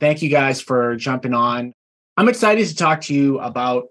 [0.00, 1.72] Thank you guys for jumping on.
[2.16, 3.86] I'm excited to talk to you about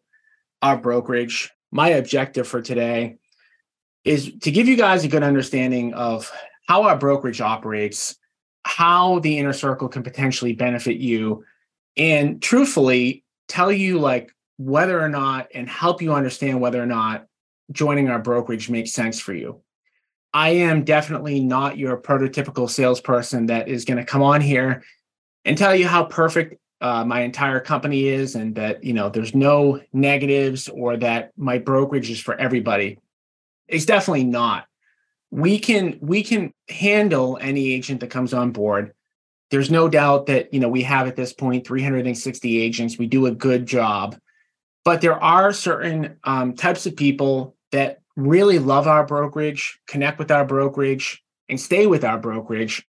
[0.62, 1.50] our brokerage.
[1.72, 3.18] My objective for today
[4.04, 6.32] is to give you guys a good understanding of
[6.68, 8.16] how our brokerage operates,
[8.66, 11.46] how the inner circle can potentially benefit you,
[11.98, 17.26] and truthfully tell you like whether or not and help you understand whether or not
[17.72, 19.62] joining our brokerage makes sense for you.
[20.34, 24.84] I am definitely not your prototypical salesperson that is going to come on here
[25.46, 29.34] and tell you how perfect uh, my entire company is and that you know there's
[29.34, 33.00] no negatives or that my brokerage is for everybody
[33.68, 34.66] it's definitely not.
[35.32, 38.94] We can we can handle any agent that comes on board.
[39.52, 42.98] There's no doubt that you know we have at this point 360 agents.
[42.98, 44.16] We do a good job,
[44.86, 50.30] but there are certain um, types of people that really love our brokerage, connect with
[50.30, 52.86] our brokerage, and stay with our brokerage.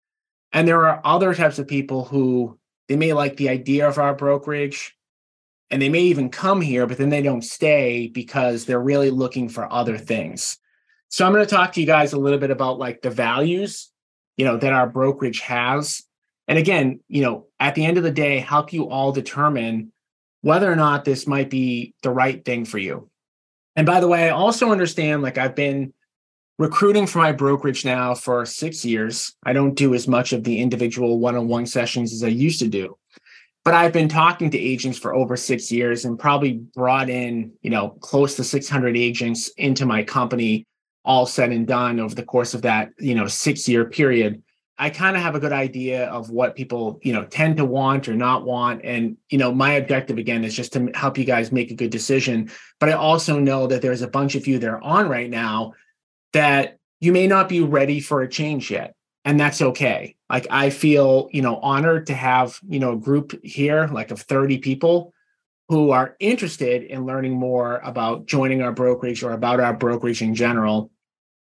[0.54, 2.58] And there are other types of people who
[2.88, 4.96] they may like the idea of our brokerage
[5.70, 9.48] and they may even come here, but then they don't stay because they're really looking
[9.48, 10.58] for other things.
[11.08, 13.90] So I'm going to talk to you guys a little bit about like the values,
[14.36, 16.04] you know, that our brokerage has.
[16.48, 19.94] And again, you know, at the end of the day, help you all determine
[20.42, 23.10] whether or not this might be the right thing for you.
[23.76, 25.94] And by the way, I also understand like I've been
[26.62, 29.36] recruiting for my brokerage now for 6 years.
[29.44, 32.98] I don't do as much of the individual one-on-one sessions as I used to do.
[33.66, 37.72] But I've been talking to agents for over 6 years and probably brought in, you
[37.72, 40.68] know, close to 600 agents into my company
[41.04, 44.42] all said and done over the course of that you know six year period
[44.78, 48.08] i kind of have a good idea of what people you know tend to want
[48.08, 51.52] or not want and you know my objective again is just to help you guys
[51.52, 52.50] make a good decision
[52.80, 55.74] but i also know that there's a bunch of you that are on right now
[56.34, 60.70] that you may not be ready for a change yet and that's okay like i
[60.70, 65.14] feel you know honored to have you know a group here like of 30 people
[65.72, 70.36] who are interested in learning more about joining our brokerage or about our brokerage in
[70.36, 70.92] general.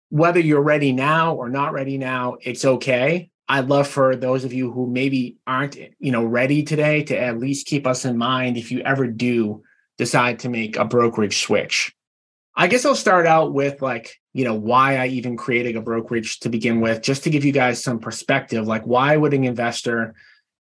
[0.09, 3.31] Whether you're ready now or not ready now, it's okay.
[3.49, 7.39] I'd love for those of you who maybe aren't, you know, ready today to at
[7.39, 9.63] least keep us in mind if you ever do
[9.97, 11.95] decide to make a brokerage switch.
[12.57, 16.41] I guess I'll start out with like, you know, why I even created a brokerage
[16.41, 18.67] to begin with, just to give you guys some perspective.
[18.67, 20.15] Like, why would an investor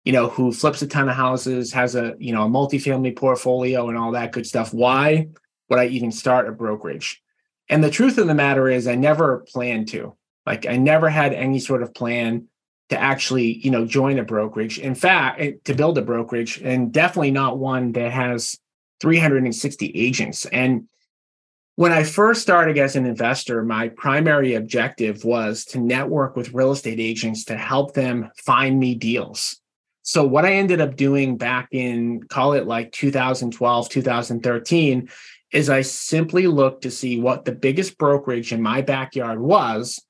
[0.07, 3.89] you know, who flips a ton of houses, has a, you know, a multifamily portfolio
[3.89, 4.73] and all that good stuff.
[4.73, 5.27] Why
[5.69, 7.21] would I even start a brokerage?
[7.69, 10.15] And the truth of the matter is I never planned to.
[10.47, 12.47] Like I never had any sort of plan
[12.91, 14.79] to actually, you know, join a brokerage.
[14.79, 18.57] In fact, eh, to build a brokerage and definitely not one that has
[19.01, 20.47] 360 agents.
[20.47, 20.87] And
[21.77, 26.73] when I first started as an investor, my primary objective was to network with real
[26.73, 29.61] estate agents to help them find me deals.
[30.01, 35.09] So what I ended up doing back in call it like 2012, 2013
[35.53, 40.03] is I simply looked to see what the biggest brokerage in my backyard was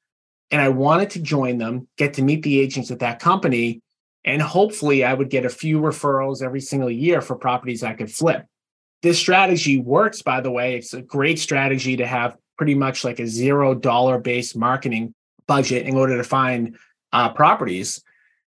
[0.53, 3.83] and I wanted to join them, get to meet the agents at that company
[4.25, 8.13] and hopefully I would get a few referrals every single year for properties I could
[8.13, 8.47] flip.
[9.07, 10.77] This strategy works by the way.
[10.77, 15.15] It's a great strategy to have pretty much like a zero dollar based marketing
[15.47, 16.77] budget in order to find
[17.13, 18.03] uh, properties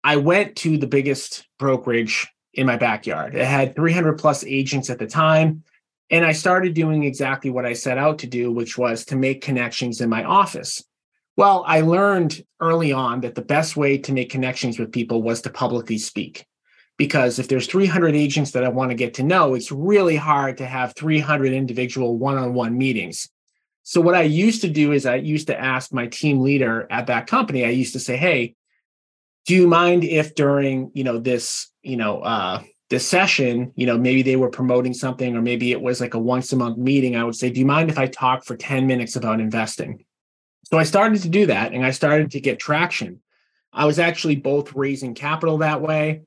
[0.06, 3.34] I went to the biggest brokerage in my backyard.
[3.34, 5.64] It had 300 plus agents at the time.
[6.12, 9.42] And I started doing exactly what I set out to do, which was to make
[9.42, 10.84] connections in my office.
[11.36, 15.42] Well, I learned early on that the best way to make connections with people was
[15.42, 16.46] to publicly speak.
[16.98, 20.58] Because if there's 300 agents that I want to get to know, it's really hard
[20.60, 23.30] to have 300 individual one on one meetings.
[23.84, 27.08] So, what I used to do is I used to ask my team leader at
[27.08, 28.56] that company, I used to say, Hey,
[29.46, 33.98] do you mind if during you know this you know uh this session you know
[33.98, 37.16] maybe they were promoting something or maybe it was like a once a month meeting
[37.16, 40.04] i would say do you mind if i talk for 10 minutes about investing
[40.70, 43.22] so i started to do that and i started to get traction
[43.72, 46.22] i was actually both raising capital that way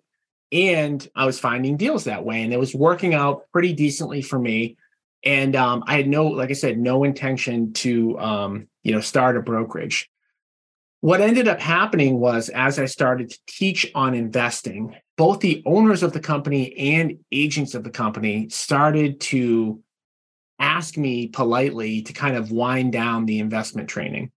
[0.53, 4.39] and i was finding deals that way and it was working out pretty decently for
[4.39, 4.77] me
[5.25, 9.37] and um, i had no like i said no intention to um, you know start
[9.37, 10.11] a brokerage
[11.00, 16.03] what ended up happening was as I started to teach on investing, both the owners
[16.03, 19.81] of the company and agents of the company started to
[20.59, 24.33] ask me politely to kind of wind down the investment training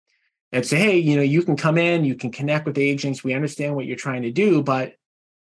[0.51, 3.23] and say, hey, you know, you can come in, you can connect with agents.
[3.23, 4.93] We understand what you're trying to do, but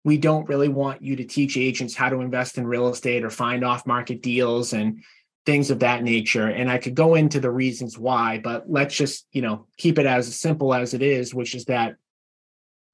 [0.04, 3.30] we don't really want you to teach agents how to invest in real estate or
[3.30, 5.02] find off market deals and
[5.46, 6.46] things of that nature.
[6.46, 10.06] And I could go into the reasons why, but let's just, you know, keep it
[10.06, 11.96] as simple as it is, which is that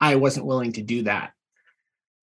[0.01, 1.33] I wasn't willing to do that.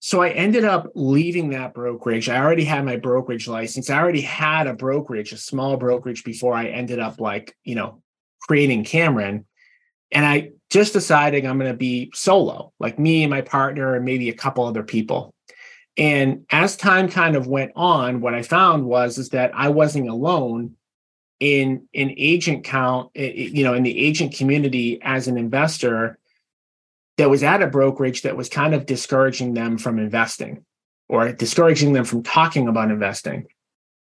[0.00, 2.28] So I ended up leaving that brokerage.
[2.28, 3.90] I already had my brokerage license.
[3.90, 8.02] I already had a brokerage, a small brokerage before I ended up like, you know,
[8.40, 9.44] creating Cameron.
[10.12, 14.04] And I just deciding I'm going to be solo, like me and my partner and
[14.04, 15.34] maybe a couple other people.
[15.96, 20.08] And as time kind of went on, what I found was is that I wasn't
[20.08, 20.76] alone
[21.40, 26.18] in an agent count, you know, in the agent community as an investor
[27.16, 30.64] that was at a brokerage that was kind of discouraging them from investing
[31.08, 33.46] or discouraging them from talking about investing.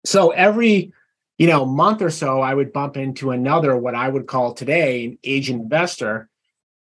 [0.05, 0.93] So every,
[1.39, 5.07] you know, month or so, I would bump into another, what I would call today
[5.07, 6.30] an agent investor.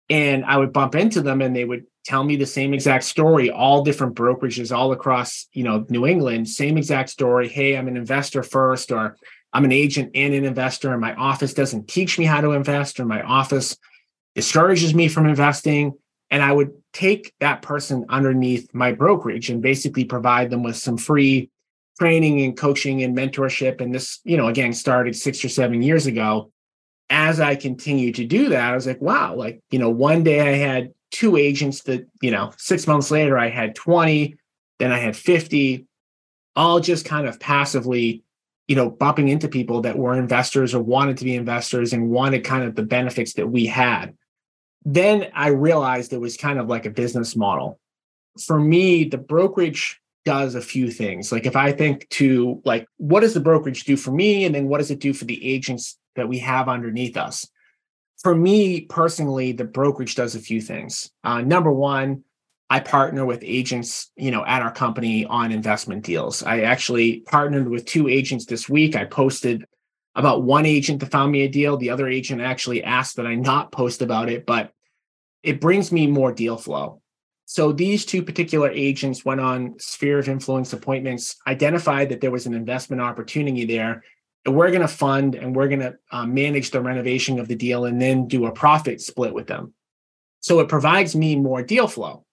[0.08, 3.50] And I would bump into them and they would tell me the same exact story,
[3.50, 7.48] all different brokerages all across, you know, New England, same exact story.
[7.48, 9.16] Hey, I'm an investor first, or
[9.52, 13.00] I'm an agent and an investor, and my office doesn't teach me how to invest,
[13.00, 13.76] or my office
[14.36, 15.94] discourages me from investing.
[16.30, 20.98] And I would take that person underneath my brokerage and basically provide them with some
[20.98, 21.50] free
[21.98, 23.80] training and coaching and mentorship.
[23.80, 26.52] And this, you know, again, started six or seven years ago.
[27.08, 30.40] As I continued to do that, I was like, wow, like, you know, one day
[30.40, 34.36] I had two agents that, you know, six months later, I had 20,
[34.78, 35.86] then I had 50,
[36.56, 38.24] all just kind of passively,
[38.66, 42.42] you know, bumping into people that were investors or wanted to be investors and wanted
[42.44, 44.14] kind of the benefits that we had
[44.86, 47.80] then I realized it was kind of like a business model.
[48.46, 51.32] For me, the brokerage does a few things.
[51.32, 54.68] Like if I think to like what does the brokerage do for me and then
[54.68, 57.48] what does it do for the agents that we have underneath us?
[58.22, 61.10] For me personally, the brokerage does a few things.
[61.22, 62.24] Uh, number one,
[62.68, 66.42] I partner with agents, you know, at our company on investment deals.
[66.42, 68.96] I actually partnered with two agents this week.
[68.96, 69.64] I posted
[70.16, 71.76] about one agent that found me a deal.
[71.76, 74.72] The other agent actually asked that I not post about it, but
[75.42, 77.02] it brings me more deal flow.
[77.44, 82.46] So these two particular agents went on sphere of influence appointments, identified that there was
[82.46, 84.02] an investment opportunity there.
[84.46, 87.84] We're going to fund and we're going to uh, manage the renovation of the deal
[87.84, 89.74] and then do a profit split with them.
[90.40, 92.24] So it provides me more deal flow,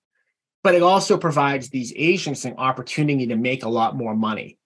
[0.64, 4.60] but it also provides these agents an opportunity to make a lot more money.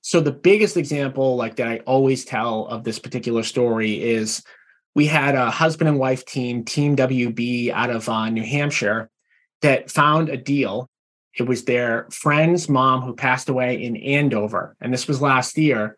[0.00, 4.42] So the biggest example, like that I always tell of this particular story is
[4.94, 9.10] we had a husband and wife team, Team WB out of uh, New Hampshire,
[9.62, 10.90] that found a deal.
[11.36, 14.76] It was their friend's mom who passed away in Andover.
[14.80, 15.96] And this was last year.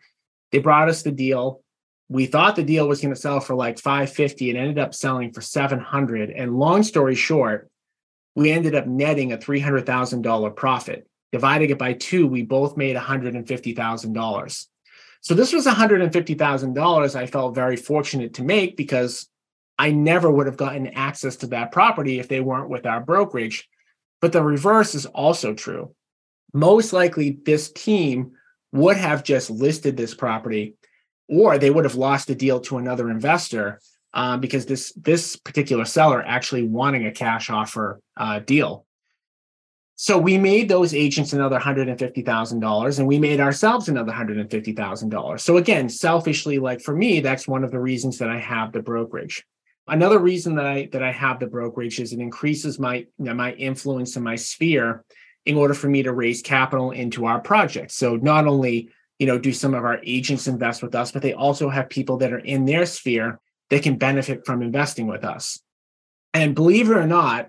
[0.52, 1.62] They brought us the deal.
[2.08, 5.32] We thought the deal was going to sell for like 550 and ended up selling
[5.32, 6.30] for 700.
[6.30, 7.68] And long story short,
[8.34, 11.08] we ended up netting a $300,000 profit.
[11.32, 14.66] Dividing it by two, we both made $150,000.
[15.20, 19.28] So this was $150,000 I felt very fortunate to make because
[19.78, 23.68] I never would have gotten access to that property if they weren't with our brokerage.
[24.20, 25.94] But the reverse is also true.
[26.52, 28.35] Most likely, this team
[28.76, 30.74] would have just listed this property
[31.28, 33.80] or they would have lost the deal to another investor
[34.14, 38.86] um, because this this particular seller actually wanting a cash offer uh, deal
[39.98, 45.40] so we made those agents another $150,000 and we made ourselves another $150,000.
[45.40, 48.82] So again, selfishly like for me that's one of the reasons that I have the
[48.82, 49.44] brokerage.
[49.88, 53.34] Another reason that I that I have the brokerage is it increases my you know,
[53.34, 55.02] my influence in my sphere
[55.46, 57.92] in order for me to raise capital into our project.
[57.92, 61.32] So not only, you know, do some of our agents invest with us, but they
[61.32, 65.60] also have people that are in their sphere that can benefit from investing with us.
[66.34, 67.48] And believe it or not,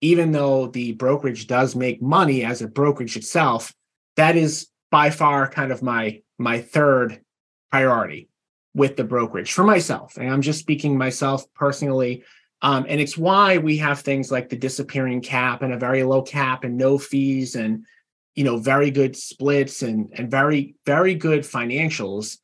[0.00, 3.72] even though the brokerage does make money as a brokerage itself,
[4.16, 7.20] that is by far kind of my my third
[7.70, 8.28] priority
[8.74, 10.16] with the brokerage for myself.
[10.16, 12.24] And I'm just speaking myself personally.
[12.62, 16.22] Um, and it's why we have things like the disappearing cap and a very low
[16.22, 17.84] cap and no fees and
[18.34, 22.38] you know very good splits and and very very good financials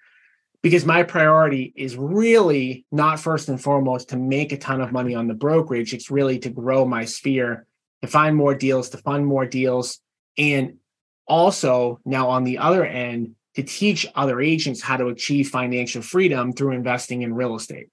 [0.62, 5.14] because my priority is really not first and foremost to make a ton of money
[5.14, 5.94] on the brokerage.
[5.94, 7.66] It's really to grow my sphere,
[8.02, 10.00] to find more deals, to fund more deals.
[10.36, 10.78] And
[11.26, 16.52] also, now on the other end, to teach other agents how to achieve financial freedom
[16.52, 17.88] through investing in real estate.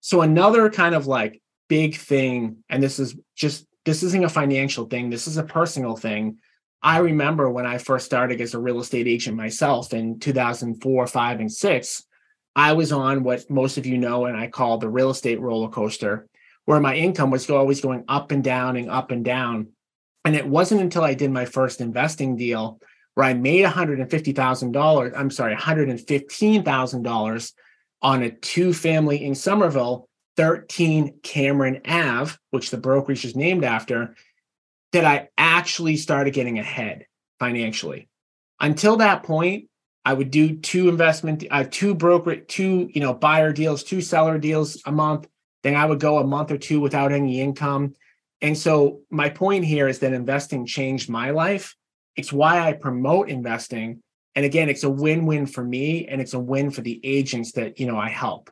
[0.00, 4.86] So, another kind of like big thing, and this is just this isn't a financial
[4.86, 6.38] thing, this is a personal thing.
[6.82, 11.40] I remember when I first started as a real estate agent myself in 2004, 5,
[11.40, 12.04] and 6,
[12.54, 15.68] I was on what most of you know and I call the real estate roller
[15.68, 16.28] coaster,
[16.64, 19.68] where my income was always going up and down and up and down.
[20.24, 22.80] And it wasn't until I did my first investing deal
[23.14, 27.52] where I made $150,000, I'm sorry, $115,000
[28.00, 34.14] on a two family in Somerville, 13 Cameron Ave, which the brokerage is named after,
[34.92, 37.06] that I actually started getting ahead
[37.38, 38.08] financially.
[38.60, 39.68] Until that point,
[40.04, 44.38] I would do two investment, uh, two broker, two you know buyer deals, two seller
[44.38, 45.28] deals a month.
[45.62, 47.94] Then I would go a month or two without any income.
[48.40, 51.76] And so my point here is that investing changed my life.
[52.16, 54.02] It's why I promote investing.
[54.34, 57.78] And again, it's a win-win for me and it's a win for the agents that,
[57.78, 58.50] you know, I help.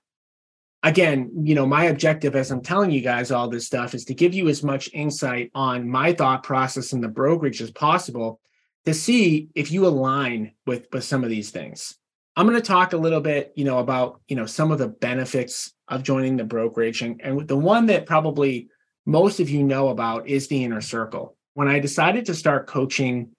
[0.82, 4.14] Again, you know, my objective as I'm telling you guys all this stuff is to
[4.14, 8.40] give you as much insight on my thought process in the brokerage as possible
[8.86, 11.96] to see if you align with with some of these things.
[12.36, 14.88] I'm going to talk a little bit, you know, about, you know, some of the
[14.88, 18.68] benefits of joining the brokerage and, and the one that probably
[19.04, 21.36] most of you know about is the inner circle.
[21.54, 23.30] When I decided to start coaching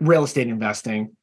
[0.00, 1.15] real estate investing,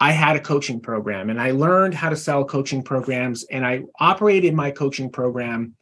[0.00, 3.82] I had a coaching program and I learned how to sell coaching programs and I
[3.98, 5.74] operated my coaching program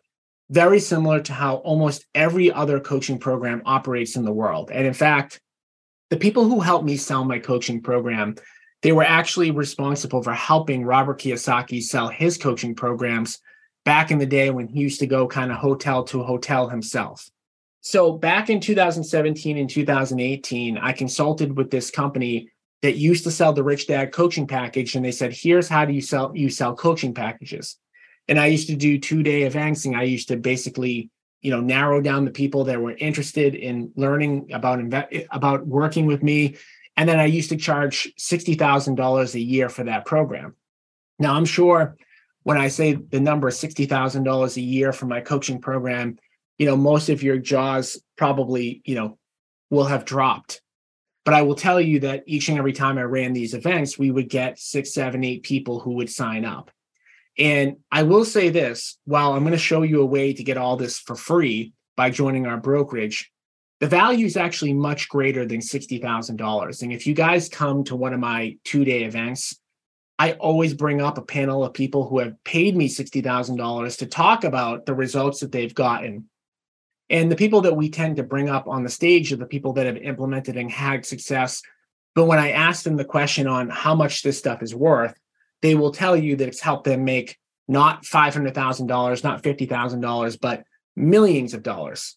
[0.50, 4.70] very similar to how almost every other coaching program operates in the world.
[4.70, 5.40] And in fact,
[6.08, 8.36] the people who helped me sell my coaching program,
[8.82, 13.38] they were actually responsible for helping Robert Kiyosaki sell his coaching programs
[13.84, 17.28] back in the day when he used to go kind of hotel to hotel himself.
[17.80, 22.50] So back in 2017 and 2018, I consulted with this company
[22.86, 25.92] that used to sell the Rich Dad coaching package, and they said, "Here's how do
[25.92, 27.76] you sell you sell coaching packages."
[28.28, 31.10] And I used to do two day events, and I used to basically,
[31.42, 34.78] you know, narrow down the people that were interested in learning about
[35.32, 36.58] about working with me,
[36.96, 40.54] and then I used to charge sixty thousand dollars a year for that program.
[41.18, 41.96] Now I'm sure
[42.44, 46.20] when I say the number sixty thousand dollars a year for my coaching program,
[46.56, 49.18] you know, most of your jaws probably, you know,
[49.70, 50.62] will have dropped.
[51.26, 54.12] But I will tell you that each and every time I ran these events, we
[54.12, 56.70] would get six, seven, eight people who would sign up.
[57.36, 60.56] And I will say this while I'm going to show you a way to get
[60.56, 63.32] all this for free by joining our brokerage,
[63.80, 66.82] the value is actually much greater than $60,000.
[66.82, 69.58] And if you guys come to one of my two day events,
[70.20, 74.44] I always bring up a panel of people who have paid me $60,000 to talk
[74.44, 76.26] about the results that they've gotten
[77.08, 79.72] and the people that we tend to bring up on the stage are the people
[79.74, 81.62] that have implemented and had success.
[82.14, 85.14] But when I ask them the question on how much this stuff is worth,
[85.62, 90.64] they will tell you that it's helped them make not $500,000, not $50,000, but
[90.96, 92.16] millions of dollars.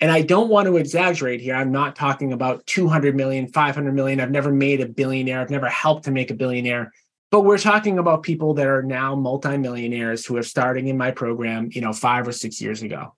[0.00, 1.54] And I don't want to exaggerate here.
[1.54, 4.20] I'm not talking about 200 million, 500 million.
[4.20, 5.40] I've never made a billionaire.
[5.40, 6.92] I've never helped to make a billionaire.
[7.30, 11.68] But we're talking about people that are now multimillionaires who are starting in my program,
[11.72, 13.14] you know, five or six years ago.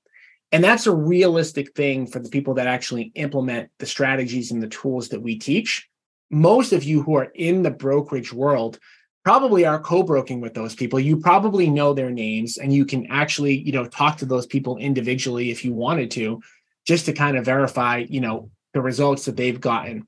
[0.53, 4.69] And that's a realistic thing for the people that actually implement the strategies and the
[4.69, 5.89] tools that we teach.
[6.31, 8.79] Most of you who are in the brokerage world
[9.25, 11.01] probably are co-broking with those people.
[11.01, 14.77] You probably know their names and you can actually, you know, talk to those people
[14.77, 16.43] individually if you wanted to,
[16.87, 20.07] just to kind of verify, you know, the results that they've gotten.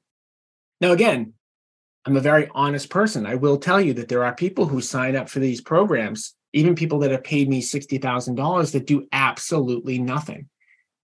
[0.80, 1.32] Now, again,
[2.04, 3.24] I'm a very honest person.
[3.24, 6.76] I will tell you that there are people who sign up for these programs even
[6.76, 10.48] people that have paid me $60,000 that do absolutely nothing.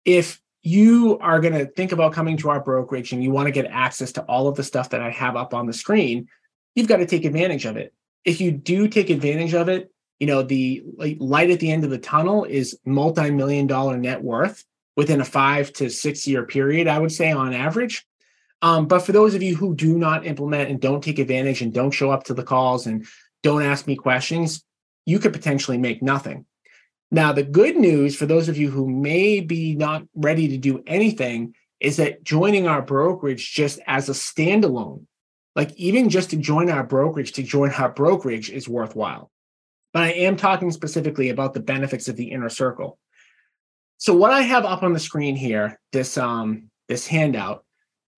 [0.04, 3.52] If you are going to think about coming to our brokerage and you want to
[3.52, 6.28] get access to all of the stuff that I have up on the screen,
[6.76, 7.92] you've got to take advantage of it.
[8.25, 10.84] If you do take advantage of it, you know, the
[11.18, 15.72] light at the end of the tunnel is multi-million dollar net worth within a five
[15.72, 18.06] to six year period, I would say on average.
[18.61, 21.75] Um, but for those of you who do not implement and don't take advantage and
[21.75, 23.04] don't show up to the calls and
[23.42, 24.62] don't ask me questions,
[25.06, 26.47] you could potentially make nothing.
[27.11, 30.82] Now, the good news for those of you who may be not ready to do
[30.87, 35.04] anything is that joining our brokerage just as a standalone,
[35.54, 39.30] like even just to join our brokerage, to join our brokerage is worthwhile.
[39.92, 42.99] But I am talking specifically about the benefits of the inner circle.
[43.99, 47.64] So what I have up on the screen here, this um this handout,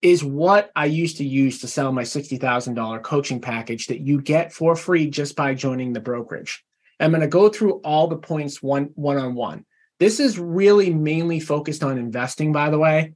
[0.01, 4.53] is what I used to use to sell my $60,000 coaching package that you get
[4.53, 6.64] for free just by joining the brokerage.
[6.99, 9.65] I'm going to go through all the points one one on one.
[9.99, 13.13] This is really mainly focused on investing, by the way,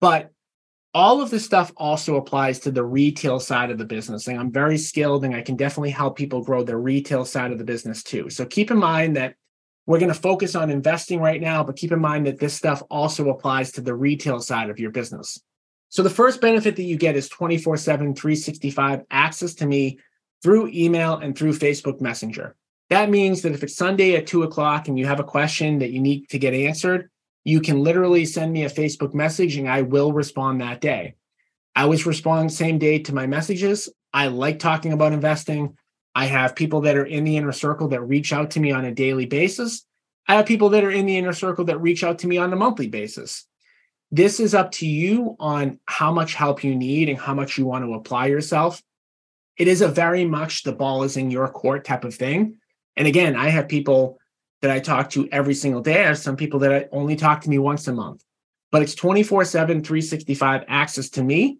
[0.00, 0.30] but
[0.92, 4.26] all of this stuff also applies to the retail side of the business.
[4.26, 7.58] And I'm very skilled and I can definitely help people grow their retail side of
[7.58, 8.28] the business too.
[8.28, 9.36] So keep in mind that
[9.86, 12.82] We're going to focus on investing right now, but keep in mind that this stuff
[12.90, 15.40] also applies to the retail side of your business.
[15.88, 19.98] So the first benefit that you get is 24 7, 365 access to me
[20.42, 22.54] through email and through Facebook Messenger.
[22.90, 25.90] That means that if it's Sunday at two o'clock and you have a question that
[25.90, 27.08] you need to get answered,
[27.44, 31.14] you can literally send me a Facebook message and I will respond that day.
[31.74, 33.88] I always respond same day to my messages.
[34.12, 35.76] I like talking about investing.
[36.16, 38.84] I have people that are in the inner circle that reach out to me on
[38.84, 39.86] a daily basis.
[40.26, 42.52] I have people that are in the inner circle that reach out to me on
[42.52, 43.46] a monthly basis.
[44.10, 47.66] This is up to you on how much help you need and how much you
[47.66, 48.82] want to apply yourself.
[49.56, 52.56] It is a very much the ball is in your court type of thing.
[52.96, 54.18] And again, I have people
[54.62, 56.04] that I talk to every single day.
[56.04, 58.22] I have some people that I only talk to me once a month,
[58.70, 61.58] but it's 24 7, 365 access to me.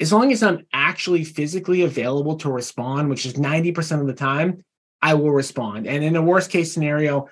[0.00, 4.64] As long as I'm actually physically available to respond, which is 90% of the time,
[5.00, 5.86] I will respond.
[5.86, 7.28] And in a worst case scenario,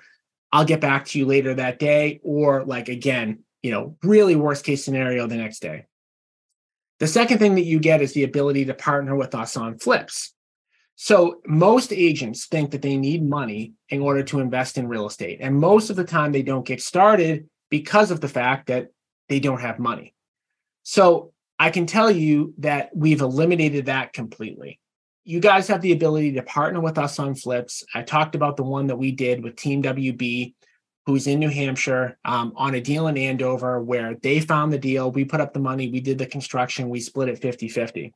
[0.51, 4.65] I'll get back to you later that day, or like again, you know, really worst
[4.65, 5.85] case scenario the next day.
[6.99, 10.33] The second thing that you get is the ability to partner with us on flips.
[11.03, 15.39] So most agents think that they need money in order to invest in real estate.
[15.41, 18.89] And most of the time they don't get started because of the fact that
[19.27, 20.13] they don't have money.
[20.83, 24.79] So I can tell you that we've eliminated that completely.
[25.23, 27.83] You guys have the ability to partner with us on flips.
[27.95, 30.53] I talked about the one that we did with Team WB,
[31.07, 35.11] who's in New Hampshire, um, on a deal in Andover where they found the deal.
[35.11, 38.13] We put up the money, we did the construction, we split it 50 50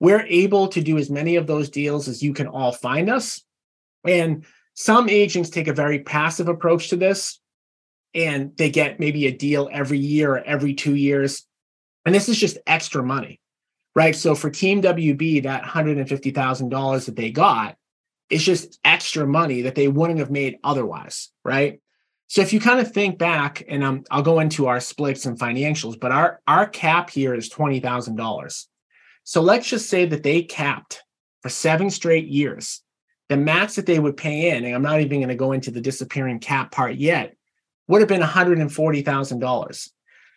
[0.00, 3.42] we're able to do as many of those deals as you can all find us.
[4.04, 7.40] And some agents take a very passive approach to this
[8.14, 11.44] and they get maybe a deal every year or every two years.
[12.06, 13.40] And this is just extra money,
[13.94, 14.14] right?
[14.14, 17.76] So for Team WB, that $150,000 that they got
[18.30, 21.80] it's just extra money that they wouldn't have made otherwise, right?
[22.26, 25.38] So if you kind of think back, and um, I'll go into our splits and
[25.38, 28.68] financials, but our our cap here is twenty thousand dollars.
[29.28, 31.02] So let's just say that they capped
[31.42, 32.80] for seven straight years.
[33.28, 35.70] The max that they would pay in, and I'm not even going to go into
[35.70, 37.36] the disappearing cap part yet,
[37.88, 39.88] would have been $140,000.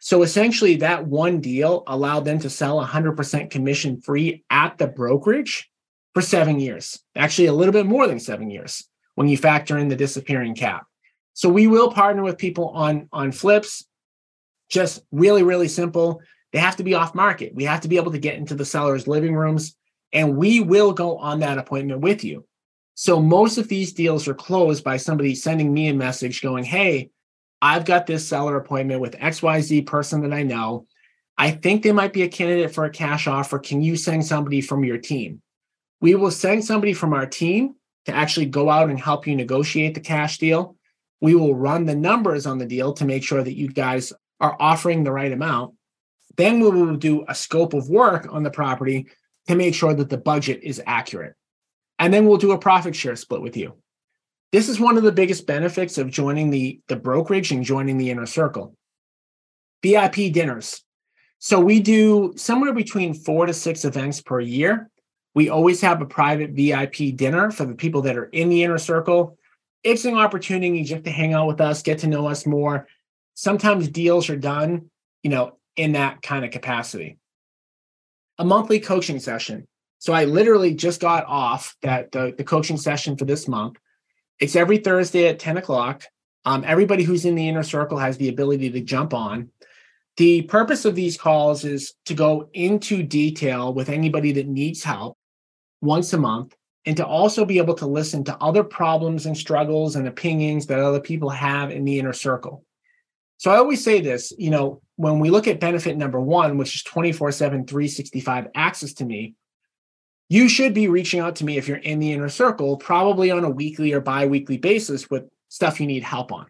[0.02, 5.72] So essentially, that one deal allowed them to sell 100% commission free at the brokerage
[6.14, 7.00] for seven years.
[7.16, 8.86] Actually, a little bit more than seven years
[9.16, 10.86] when you factor in the disappearing cap.
[11.32, 13.86] So we will partner with people on on flips.
[14.70, 16.22] Just really, really simple.
[16.54, 17.56] They have to be off market.
[17.56, 19.76] We have to be able to get into the seller's living rooms,
[20.12, 22.46] and we will go on that appointment with you.
[22.96, 27.10] So most of these deals are closed by somebody sending me a message going, Hey,
[27.62, 30.88] I've got this seller appointment with XYZ person that I know.
[31.38, 33.60] I think they might be a candidate for a cash offer.
[33.60, 35.42] Can you send somebody from your team?
[36.02, 39.94] We will send somebody from our team to actually go out and help you negotiate
[39.94, 40.76] the cash deal.
[41.22, 44.58] We will run the numbers on the deal to make sure that you guys are
[44.60, 45.76] offering the right amount.
[46.38, 49.08] Then we will do a scope of work on the property
[49.48, 51.36] to make sure that the budget is accurate.
[52.00, 53.76] And then we'll do a profit share split with you.
[54.52, 58.10] This is one of the biggest benefits of joining the, the brokerage and joining the
[58.10, 58.76] inner circle.
[59.82, 60.84] VIP dinners.
[61.40, 64.90] So we do somewhere between four to six events per year.
[65.34, 68.78] We always have a private VIP dinner for the people that are in the inner
[68.78, 69.38] circle.
[69.84, 72.88] It's an opportunity just to hang out with us, get to know us more.
[73.34, 74.92] Sometimes deals are done,
[75.24, 77.18] you know, in that kind of capacity.
[78.38, 79.68] A monthly coaching session.
[80.00, 83.78] So I literally just got off that the, the coaching session for this month.
[84.40, 86.04] It's every Thursday at 10 o'clock.
[86.44, 89.50] Um, everybody who's in the inner circle has the ability to jump on.
[90.18, 95.18] The purpose of these calls is to go into detail with anybody that needs help
[95.82, 96.56] once a month
[96.86, 100.80] and to also be able to listen to other problems and struggles and opinions that
[100.80, 102.66] other people have in the inner circle.
[103.38, 106.76] So I always say this, you know, when we look at benefit number one, which
[106.76, 109.34] is 24 7, 365 access to me,
[110.30, 113.44] you should be reaching out to me if you're in the inner circle, probably on
[113.44, 116.46] a weekly or bi weekly basis with stuff you need help on.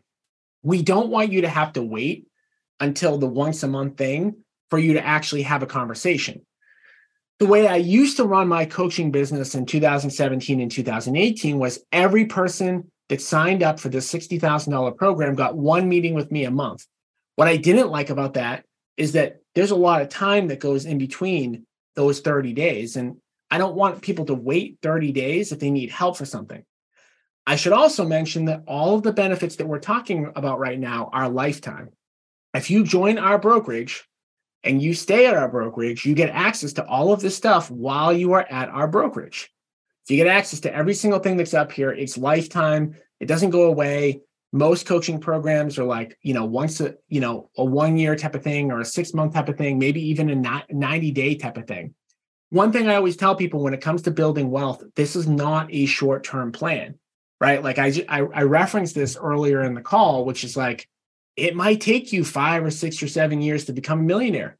[0.64, 2.28] We don't want you to have to wait
[2.82, 4.36] until the once a month thing
[4.70, 6.46] for you to actually have a conversation.
[7.40, 12.26] The way I used to run my coaching business in 2017 and 2018 was every
[12.26, 16.86] person that signed up for the $60,000 program got one meeting with me a month.
[17.42, 18.66] What I didn't like about that
[18.98, 22.98] is that there's a lot of time that goes in between those 30 days.
[22.98, 23.18] And
[23.50, 26.64] I don't want people to wait 30 days if they need help for something.
[27.48, 31.10] I should also mention that all of the benefits that we're talking about right now
[31.12, 31.90] are lifetime.
[32.54, 34.08] If you join our brokerage
[34.64, 38.14] and you stay at our brokerage, you get access to all of this stuff while
[38.14, 39.52] you are at our brokerage.
[40.04, 41.92] So you get access to every single thing that's up here.
[41.92, 42.98] It's lifetime.
[43.20, 44.22] It doesn't go away.
[44.54, 48.36] Most coaching programs are like, you know, once a, you know, a one year type
[48.36, 51.58] of thing or a six month type of thing, maybe even a 90 day type
[51.58, 51.94] of thing.
[52.50, 55.74] One thing I always tell people when it comes to building wealth, this is not
[55.74, 56.96] a short term plan,
[57.40, 57.64] right?
[57.64, 60.88] Like I, I, I referenced this earlier in the call, which is like,
[61.38, 64.58] it might take you five or six or seven years to become a millionaire.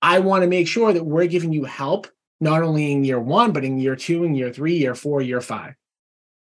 [0.00, 2.06] I want to make sure that we're giving you help
[2.40, 5.40] not only in year one, but in year two, and year three, year four, year
[5.40, 5.74] five.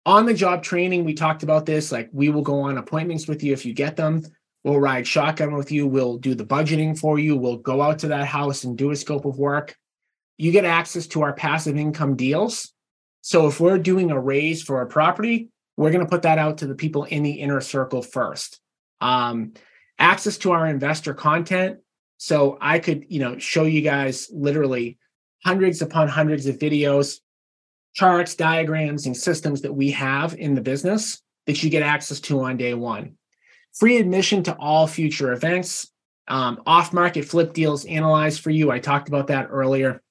[0.06, 1.92] On the job training, we talked about this.
[1.92, 4.24] Like we will go on appointments with you if you get them.
[4.64, 5.86] We'll ride shotgun with you.
[5.86, 7.36] We'll do the budgeting for you.
[7.36, 9.76] We'll go out to that house and do a scope of work.
[10.36, 12.72] You get access to our passive income deals.
[13.20, 16.58] So if we're doing a raise for a property, we're going to put that out
[16.58, 18.60] to the people in the inner circle first.
[19.00, 19.54] Um,
[19.98, 21.78] access to our investor content.
[22.16, 24.98] So I could, you know, show you guys literally
[25.44, 27.20] hundreds upon hundreds of videos,
[27.94, 32.40] charts, diagrams, and systems that we have in the business that you get access to
[32.40, 33.16] on day one.
[33.74, 35.90] Free admission to all future events,
[36.28, 38.70] um, off market flip deals analyzed for you.
[38.70, 40.02] I talked about that earlier.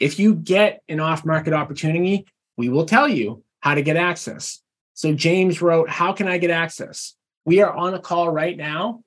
[0.00, 4.62] If you get an off market opportunity, we will tell you how to get access.
[4.94, 7.14] So James wrote, How can I get access?
[7.44, 9.02] We are on a call right now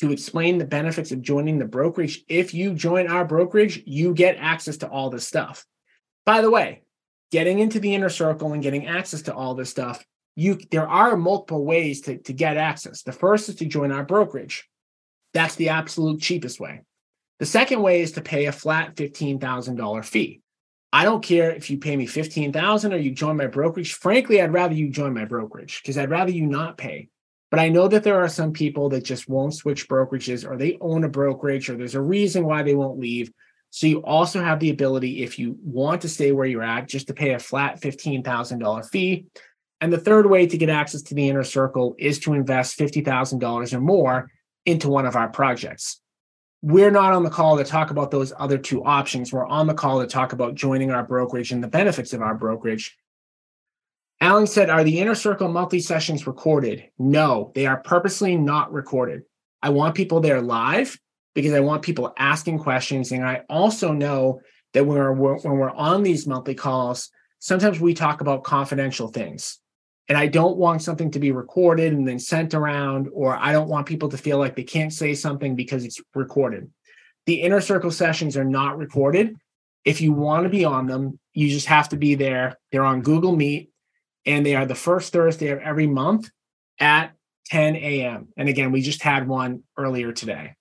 [0.00, 2.24] to explain the benefits of joining the brokerage.
[2.28, 5.64] If you join our brokerage, you get access to all this stuff.
[6.24, 6.81] By the way,
[7.32, 10.04] getting into the inner circle and getting access to all this stuff,
[10.36, 13.02] you there are multiple ways to, to get access.
[13.02, 14.68] The first is to join our brokerage.
[15.34, 16.82] That's the absolute cheapest way.
[17.38, 20.40] The second way is to pay a flat $15,000 fee.
[20.92, 23.94] I don't care if you pay me 15,000 or you join my brokerage.
[23.94, 27.08] Frankly, I'd rather you join my brokerage because I'd rather you not pay.
[27.50, 30.76] But I know that there are some people that just won't switch brokerages or they
[30.80, 33.32] own a brokerage or there's a reason why they won't leave.
[33.74, 37.06] So you also have the ability, if you want to stay where you're at, just
[37.06, 39.24] to pay a flat $15,000 fee.
[39.80, 43.72] And the third way to get access to the inner circle is to invest $50,000
[43.72, 44.30] or more
[44.66, 46.02] into one of our projects.
[46.60, 49.32] We're not on the call to talk about those other two options.
[49.32, 52.34] We're on the call to talk about joining our brokerage and the benefits of our
[52.34, 52.98] brokerage.
[54.20, 56.90] Alan said, Are the inner circle monthly sessions recorded?
[56.98, 59.22] No, they are purposely not recorded.
[59.62, 60.98] I want people there live
[61.34, 63.12] because I want people asking questions.
[63.12, 64.40] And I also know
[64.74, 69.58] that when we're, when we're on these monthly calls, sometimes we talk about confidential things.
[70.08, 73.68] And I don't want something to be recorded and then sent around, or I don't
[73.68, 76.70] want people to feel like they can't say something because it's recorded.
[77.26, 79.36] The inner circle sessions are not recorded.
[79.84, 82.58] If you want to be on them, you just have to be there.
[82.70, 83.70] They're on Google Meet
[84.26, 86.30] and they are the first Thursday of every month
[86.78, 87.12] at
[87.46, 88.28] 10 a.m.
[88.36, 90.56] And again, we just had one earlier today.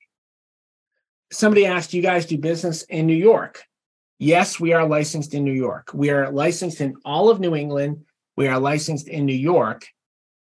[1.31, 3.63] Somebody asked, You guys do business in New York?
[4.19, 5.91] Yes, we are licensed in New York.
[5.93, 8.05] We are licensed in all of New England.
[8.37, 9.87] We are licensed in New York.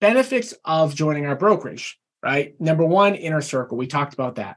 [0.00, 2.60] Benefits of joining our brokerage, right?
[2.60, 3.78] Number one, inner circle.
[3.78, 4.56] We talked about that.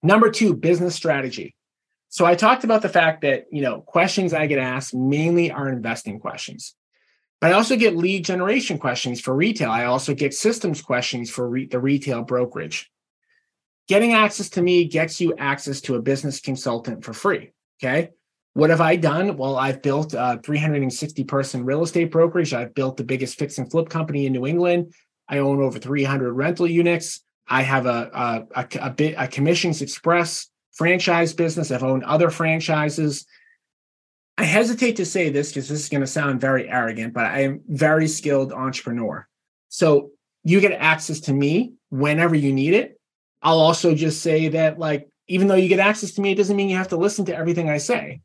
[0.00, 1.56] Number two, business strategy.
[2.08, 5.68] So I talked about the fact that, you know, questions I get asked mainly are
[5.68, 6.74] investing questions.
[7.40, 9.70] But I also get lead generation questions for retail.
[9.70, 12.90] I also get systems questions for re- the retail brokerage.
[13.90, 17.50] Getting access to me gets you access to a business consultant for free.
[17.82, 18.10] Okay.
[18.52, 19.36] What have I done?
[19.36, 22.54] Well, I've built a 360 person real estate brokerage.
[22.54, 24.94] I've built the biggest fix and flip company in New England.
[25.28, 27.24] I own over 300 rental units.
[27.48, 31.72] I have a, a, a, a, bit, a commissions express franchise business.
[31.72, 33.26] I've owned other franchises.
[34.38, 37.40] I hesitate to say this because this is going to sound very arrogant, but I
[37.40, 39.26] am very skilled entrepreneur.
[39.68, 40.10] So
[40.44, 42.99] you get access to me whenever you need it.
[43.42, 46.56] I'll also just say that, like, even though you get access to me, it doesn't
[46.56, 48.20] mean you have to listen to everything I say.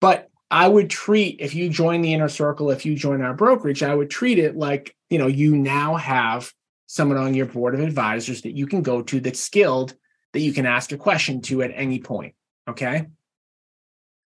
[0.00, 3.82] But I would treat if you join the inner circle, if you join our brokerage,
[3.82, 6.52] I would treat it like, you know, you now have
[6.86, 9.94] someone on your board of advisors that you can go to that's skilled
[10.32, 12.34] that you can ask a question to at any point.
[12.68, 13.06] Okay.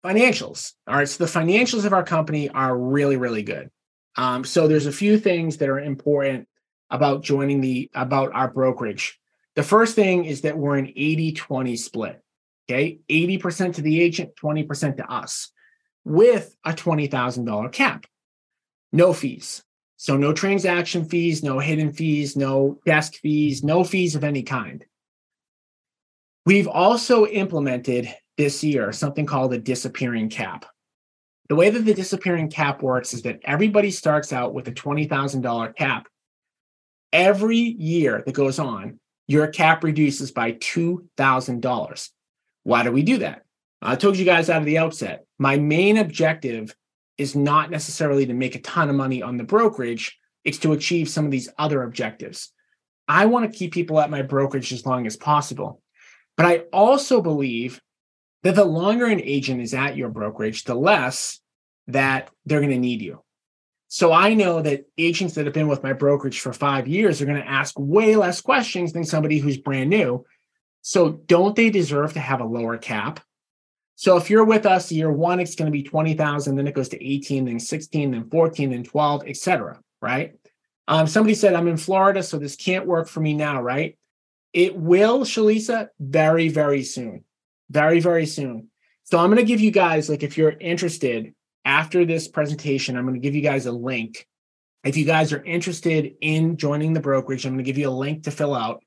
[0.04, 0.74] Financials.
[0.88, 1.08] All right.
[1.08, 3.70] So the financials of our company are really, really good.
[4.16, 6.48] Um, so there's a few things that are important
[6.90, 9.20] about joining the about our brokerage.
[9.60, 12.24] The first thing is that we're an 80-20 split.
[12.72, 13.02] Okay.
[13.10, 15.52] 80% to the agent, 20% to us,
[16.06, 18.06] with a $20,000 cap.
[18.94, 19.62] No fees.
[19.98, 24.86] So no transaction fees, no hidden fees, no desk fees, no fees of any kind.
[26.46, 30.68] We've also implemented this year something called a disappearing cap.
[31.50, 35.76] The way that the disappearing cap works is that everybody starts out with a $20,000
[35.76, 36.08] cap.
[37.12, 42.10] Every year that goes on, your cap reduces by $2,000.
[42.64, 43.44] Why do we do that?
[43.80, 46.76] I told you guys out of the outset, my main objective
[47.20, 51.08] is not necessarily to make a ton of money on the brokerage, it's to achieve
[51.08, 52.52] some of these other objectives.
[53.08, 55.80] I want to keep people at my brokerage as long as possible.
[56.36, 57.80] But I also believe
[58.42, 61.40] that the longer an agent is at your brokerage, the less
[61.86, 63.22] that they're going to need you.
[63.92, 67.26] So I know that agents that have been with my brokerage for five years are
[67.26, 70.26] going to ask way less questions than somebody who's brand new.
[70.84, 73.20] So don't they deserve to have a lower cap?
[73.96, 76.90] So if you're with us year one, it's going to be 20,000, then it goes
[76.90, 79.80] to 18, then 16, then 14, then 12, etc.
[80.02, 80.36] Right?
[80.88, 83.98] Um, somebody said, I'm in Florida, so this can't work for me now, right?
[84.54, 87.24] It will, Shalisa, very, very soon.
[87.72, 88.70] Very, very soon.
[89.04, 91.34] So I'm going to give you guys, like, if you're interested
[91.66, 94.28] after this presentation, I'm going to give you guys a link.
[94.84, 97.92] If you guys are interested in joining the brokerage, I'm going to give you a
[97.92, 98.84] link to fill out.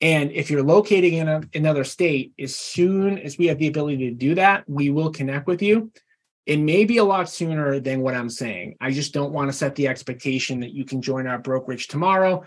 [0.00, 4.08] And if you're locating in a, another state, as soon as we have the ability
[4.08, 5.92] to do that, we will connect with you.
[6.46, 8.76] It may be a lot sooner than what I'm saying.
[8.80, 12.44] I just don't want to set the expectation that you can join our brokerage tomorrow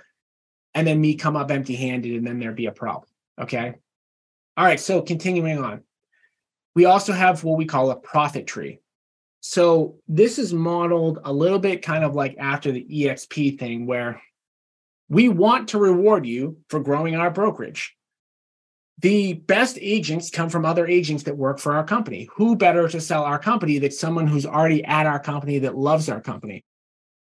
[0.73, 3.07] and then me come up empty handed and then there'd be a problem.
[3.39, 3.75] Okay.
[4.57, 4.79] All right.
[4.79, 5.83] So continuing on,
[6.75, 8.79] we also have what we call a profit tree.
[9.45, 14.21] So this is modeled a little bit kind of like after the EXP thing, where
[15.09, 17.93] we want to reward you for growing our brokerage.
[18.99, 22.29] The best agents come from other agents that work for our company.
[22.37, 26.07] Who better to sell our company than someone who's already at our company that loves
[26.07, 26.63] our company?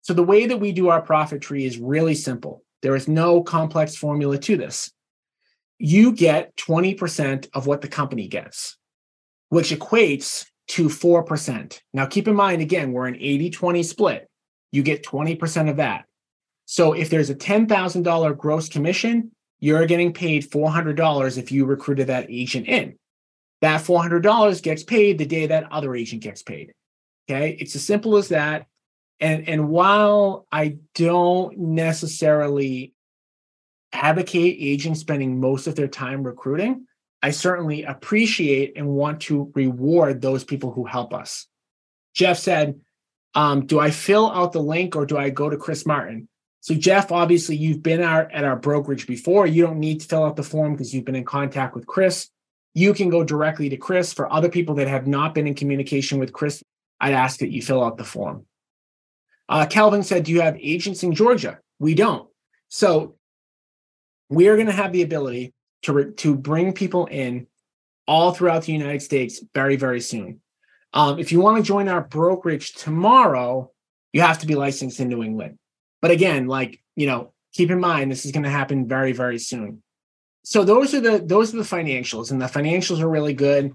[0.03, 2.63] So the way that we do our profit tree is really simple.
[2.83, 4.93] There is no complex formula to this.
[5.79, 8.77] You get 20% of what the company gets,
[9.49, 11.81] which equates to 4%.
[11.93, 14.29] Now, keep in mind, again, we're an 80 20 split.
[14.73, 16.07] You get 20% of that.
[16.67, 22.27] So if there's a $10,000 gross commission, you're getting paid $400 if you recruited that
[22.29, 22.97] agent in.
[23.61, 26.73] That $400 gets paid the day that other agent gets paid.
[27.29, 27.57] Okay.
[27.59, 28.67] It's as simple as that
[29.21, 32.93] and and while I don't necessarily
[33.93, 36.87] advocate agents spending most of their time recruiting,
[37.25, 41.47] I certainly appreciate and want to reward those people who help us.
[42.13, 42.79] Jeff said,
[43.35, 46.29] um, "Do I fill out the link or do I go to Chris Martin?"
[46.61, 49.47] So Jeff, obviously you've been our, at our brokerage before.
[49.47, 52.29] You don't need to fill out the form because you've been in contact with Chris.
[52.75, 54.13] You can go directly to Chris.
[54.13, 56.63] For other people that have not been in communication with Chris,
[57.01, 58.45] I'd ask that you fill out the form.
[59.49, 61.59] Uh, Calvin said, Do you have agents in Georgia?
[61.79, 62.29] We don't.
[62.69, 63.17] So
[64.29, 65.54] we are going to have the ability
[65.85, 67.47] to, re- to bring people in
[68.07, 70.41] all throughout the United States very, very soon.
[70.93, 73.71] Um, if you want to join our brokerage tomorrow,
[74.13, 75.59] you have to be licensed in New England.
[76.03, 79.39] But again, like, you know, keep in mind this is going to happen very, very
[79.39, 79.83] soon.
[80.45, 83.73] So those are the those are the financials, and the financials are really good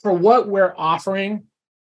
[0.00, 1.44] for what we're offering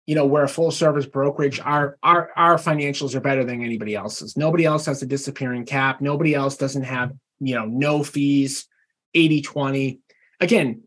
[0.06, 3.94] you know we're a full service brokerage our our our financials are better than anybody
[3.94, 8.66] else's nobody else has a disappearing cap nobody else doesn't have you know no fees
[9.14, 10.00] 80 20
[10.40, 10.82] again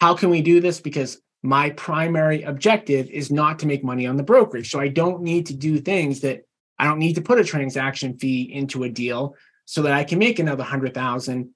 [0.00, 4.16] how can we do this because my primary objective is not to make money on
[4.16, 4.70] the brokerage.
[4.70, 6.42] So I don't need to do things that
[6.78, 10.18] I don't need to put a transaction fee into a deal so that I can
[10.18, 11.50] make another hundred thousand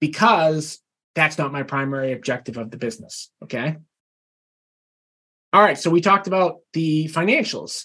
[0.00, 0.80] because
[1.14, 3.30] that's not my primary objective of the business.
[3.42, 3.76] Okay.
[5.52, 5.78] All right.
[5.78, 7.84] So we talked about the financials.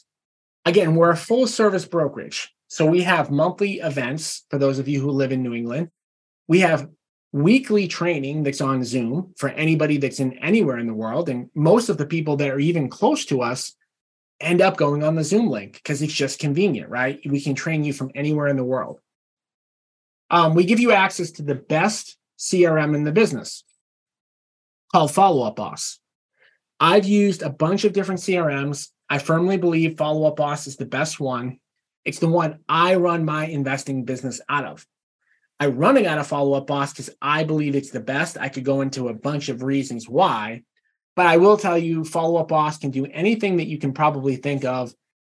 [0.65, 2.54] Again, we're a full service brokerage.
[2.67, 5.89] So we have monthly events for those of you who live in New England.
[6.47, 6.88] We have
[7.31, 11.29] weekly training that's on Zoom for anybody that's in anywhere in the world.
[11.29, 13.75] And most of the people that are even close to us
[14.39, 17.19] end up going on the Zoom link because it's just convenient, right?
[17.25, 18.99] We can train you from anywhere in the world.
[20.31, 23.63] Um, we give you access to the best CRM in the business
[24.91, 25.99] called Follow Up Boss.
[26.79, 28.89] I've used a bunch of different CRMs.
[29.09, 31.59] I firmly believe Follow Up Boss is the best one.
[32.05, 34.85] It's the one I run my investing business out of.
[35.59, 38.37] I'm running out of Follow Up Boss because I believe it's the best.
[38.37, 40.63] I could go into a bunch of reasons why,
[41.15, 44.37] but I will tell you, Follow Up Boss can do anything that you can probably
[44.37, 44.93] think of,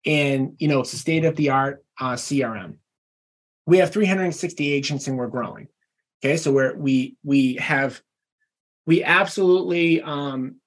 [0.05, 2.75] and you know it's a state of the art uh, CRM.
[3.65, 5.67] We have 360 agents and we're growing.
[6.23, 8.01] Okay, so we're we we have
[8.85, 10.57] we absolutely um,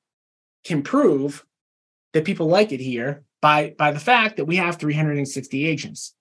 [0.64, 1.44] can prove
[2.12, 6.13] that people like it here by by the fact that we have 360 agents.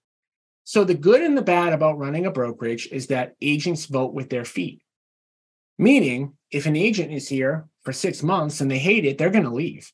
[0.63, 4.29] So the good and the bad about running a brokerage is that agents vote with
[4.29, 4.81] their feet.
[5.77, 9.43] Meaning, if an agent is here for six months and they hate it, they're going
[9.43, 9.91] to leave.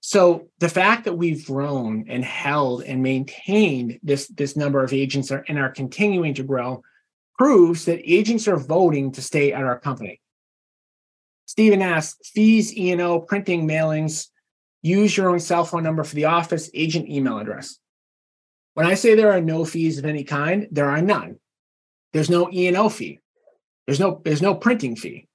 [0.00, 5.30] So the fact that we've grown and held and maintained this, this number of agents
[5.30, 6.82] are, and are continuing to grow
[7.38, 10.20] proves that agents are voting to stay at our company.
[11.46, 14.28] Stephen asks, fees, E&O, printing, mailings,
[14.82, 17.78] use your own cell phone number for the office, agent email address.
[18.74, 21.38] When I say there are no fees of any kind, there are none.
[22.12, 23.20] There's no E&O fee.
[23.86, 25.28] There's no there's no printing fee.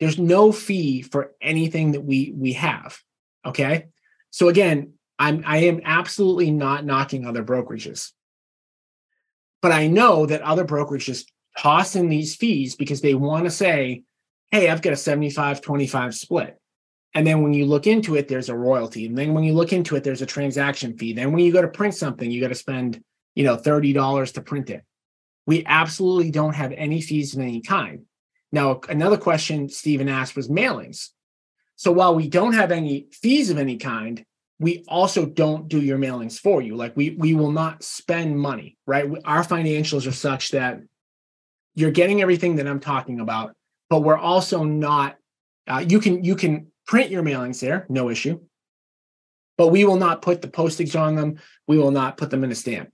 [0.00, 2.98] There's no fee for anything that we we have.
[3.44, 3.86] Okay?
[4.30, 8.12] So again, I'm I am absolutely not knocking other brokerages.
[9.60, 11.24] But I know that other brokerages
[11.58, 14.04] toss in these fees because they want to say,
[14.52, 16.56] "Hey, I've got a 75-25 split."
[17.14, 19.06] And then when you look into it, there's a royalty.
[19.06, 21.14] And then when you look into it, there's a transaction fee.
[21.14, 23.02] Then when you go to print something, you got to spend,
[23.34, 24.84] you know, $30 to print it.
[25.46, 28.04] We absolutely don't have any fees of any kind.
[28.52, 31.08] Now, another question Stephen asked was mailings.
[31.76, 34.24] So while we don't have any fees of any kind,
[34.58, 36.74] we also don't do your mailings for you.
[36.74, 39.08] Like we we will not spend money, right?
[39.24, 40.80] Our financials are such that
[41.74, 43.54] you're getting everything that I'm talking about,
[43.88, 45.16] but we're also not.
[45.68, 48.40] Uh, you can you can print your mailings there, no issue.
[49.56, 51.38] But we will not put the postage on them.
[51.68, 52.90] We will not put them in a stamp.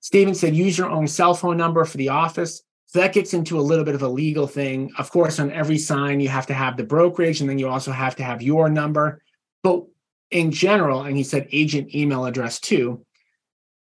[0.00, 2.62] Stephen said, use your own cell phone number for the office.
[2.86, 4.92] So that gets into a little bit of a legal thing.
[4.98, 7.92] Of course, on every sign, you have to have the brokerage and then you also
[7.92, 9.22] have to have your number.
[9.62, 9.84] But
[10.30, 13.04] in general, and he said agent email address too,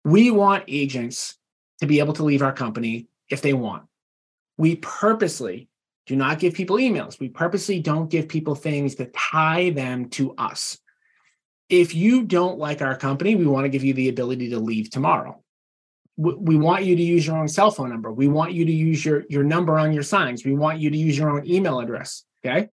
[0.04, 1.36] we want agents
[1.80, 3.84] to be able to leave our company if they want.
[4.58, 5.68] We purposely
[6.06, 7.18] do not give people emails.
[7.18, 10.78] We purposely don't give people things that tie them to us.
[11.68, 14.88] If you don't like our company, we want to give you the ability to leave
[14.88, 15.42] tomorrow.
[16.16, 18.10] We want you to use your own cell phone number.
[18.10, 20.44] We want you to use your, your number on your signs.
[20.44, 22.24] We want you to use your own email address.
[22.44, 22.70] Okay.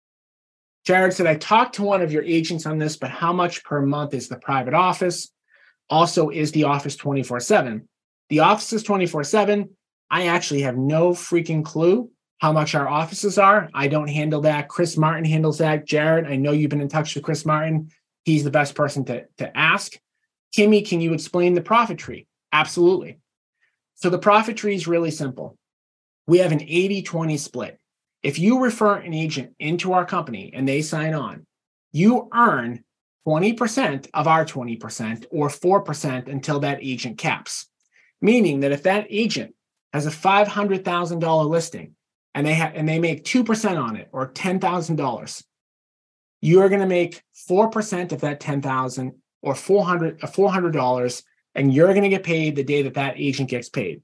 [0.84, 3.80] Jared said, I talked to one of your agents on this, but how much per
[3.82, 5.32] month is the private office?
[5.88, 7.88] Also, is the office 24 7?
[8.28, 9.70] The office is 24 7.
[10.10, 12.10] I actually have no freaking clue
[12.42, 13.70] how much our offices are.
[13.72, 14.68] I don't handle that.
[14.68, 15.86] Chris Martin handles that.
[15.86, 17.92] Jared, I know you've been in touch with Chris Martin.
[18.24, 19.96] He's the best person to, to ask.
[20.52, 22.26] Kimmy, can you explain the profit tree?
[22.52, 23.20] Absolutely.
[23.94, 25.56] So the profit tree is really simple.
[26.26, 27.78] We have an 80 20 split.
[28.24, 31.46] If you refer an agent into our company and they sign on,
[31.92, 32.82] you earn
[33.24, 37.68] 20% of our 20% or 4% until that agent caps.
[38.20, 39.54] Meaning that if that agent
[39.92, 41.94] has a $500,000 listing
[42.34, 45.44] and they have and they make 2% on it or $10,000,
[46.40, 51.22] you're going to make 4% of that 10,000 or 400 uh, $400
[51.54, 54.02] and you're going to get paid the day that that agent gets paid.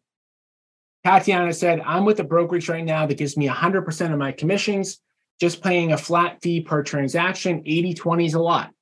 [1.04, 4.98] Tatiana said, I'm with a brokerage right now that gives me 100% of my commissions,
[5.40, 7.62] just paying a flat fee per transaction.
[7.64, 8.72] 80 20 is a lot.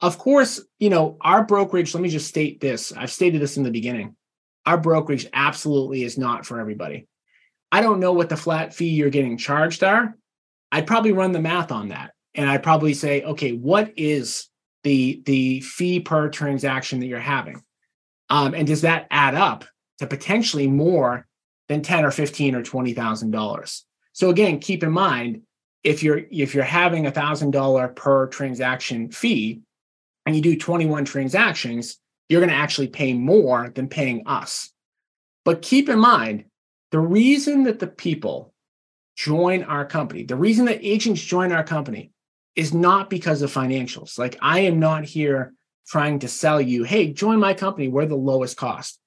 [0.00, 2.92] Of course, you know, our brokerage, let me just state this.
[2.92, 4.14] I've stated this in the beginning.
[4.64, 7.08] Our brokerage absolutely is not for everybody.
[7.70, 10.16] I don't know what the flat fee you're getting charged are.
[10.72, 12.12] I'd probably run the math on that.
[12.34, 14.48] And I'd probably say, okay, what is
[14.84, 17.62] the the fee per transaction that you're having?
[18.30, 19.64] Um, and does that add up
[19.98, 21.26] to potentially more
[21.68, 23.84] than 10 or 15 or 20 thousand dollars?
[24.12, 25.42] So again, keep in mind,
[25.84, 29.60] if you're if you're having a thousand dollar per transaction fee
[30.26, 31.98] and you do 21 transactions,
[32.28, 34.70] you're going to actually pay more than paying us.
[35.44, 36.44] But keep in mind,
[36.90, 38.52] the reason that the people
[39.16, 42.12] join our company, the reason that agents join our company
[42.56, 44.18] is not because of financials.
[44.18, 45.54] Like I am not here
[45.86, 47.88] trying to sell you, hey, join my company.
[47.88, 48.98] We're the lowest cost.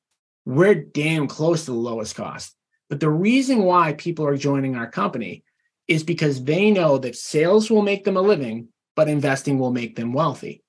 [0.46, 2.56] We're damn close to the lowest cost.
[2.90, 5.44] But the reason why people are joining our company
[5.88, 9.96] is because they know that sales will make them a living, but investing will make
[9.96, 10.64] them wealthy.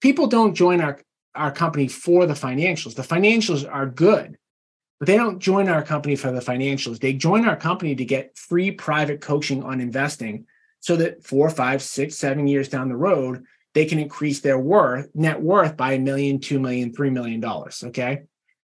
[0.00, 1.00] People don't join our,
[1.34, 2.94] our company for the financials.
[2.94, 4.38] The financials are good,
[4.98, 6.98] but they don't join our company for the financials.
[6.98, 10.46] They join our company to get free private coaching on investing
[10.80, 13.44] so that four, five, six, seven years down the road,
[13.74, 17.84] they can increase their worth, net worth by a million, two million, three million dollars.
[17.86, 18.22] Okay.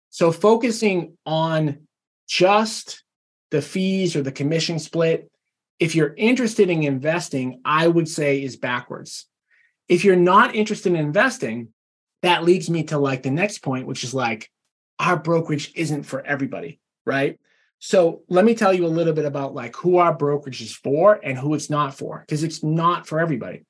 [0.10, 1.88] So focusing on
[2.28, 3.04] just
[3.52, 5.30] the fees or the commission split,
[5.80, 9.26] if you're interested in investing, I would say is backwards.
[9.88, 11.70] If you're not interested in investing,
[12.22, 14.50] that leads me to like the next point, which is like
[15.04, 17.40] our brokerage isn't for everybody, right?
[17.80, 21.20] So let me tell you a little bit about like who our brokerage is for
[21.22, 23.66] and who it's not for, because it's not for everybody.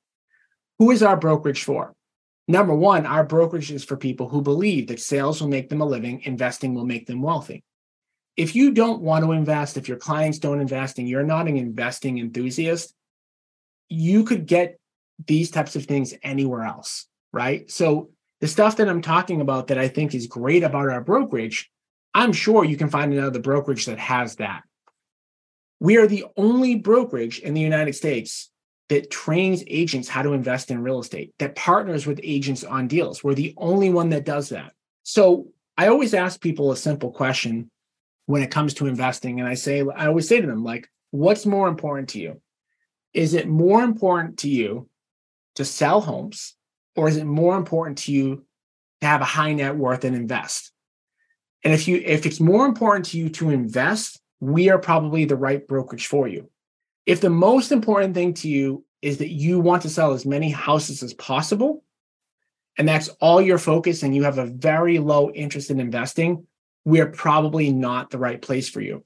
[0.78, 1.94] Who is our brokerage for?
[2.46, 5.86] Number one, our brokerage is for people who believe that sales will make them a
[5.86, 7.64] living, investing will make them wealthy.
[8.36, 11.56] If you don't want to invest, if your clients don't invest and you're not an
[11.56, 12.94] investing enthusiast,
[13.88, 14.78] you could get
[15.26, 17.70] these types of things anywhere else, right?
[17.70, 18.10] So
[18.44, 21.70] the stuff that I'm talking about that I think is great about our brokerage,
[22.12, 24.64] I'm sure you can find another brokerage that has that.
[25.80, 28.50] We are the only brokerage in the United States
[28.90, 33.24] that trains agents how to invest in real estate, that partners with agents on deals.
[33.24, 34.74] We're the only one that does that.
[35.04, 37.70] So I always ask people a simple question
[38.26, 39.40] when it comes to investing.
[39.40, 42.42] And I say, I always say to them, like, what's more important to you?
[43.14, 44.90] Is it more important to you
[45.54, 46.56] to sell homes,
[46.96, 48.44] or is it more important to you
[49.00, 50.72] to have a high net worth and invest?
[51.62, 55.36] And if you if it's more important to you to invest, we are probably the
[55.36, 56.50] right brokerage for you.
[57.06, 60.50] If the most important thing to you is that you want to sell as many
[60.50, 61.84] houses as possible,
[62.78, 66.46] and that's all your focus, and you have a very low interest in investing,
[66.84, 69.04] we're probably not the right place for you.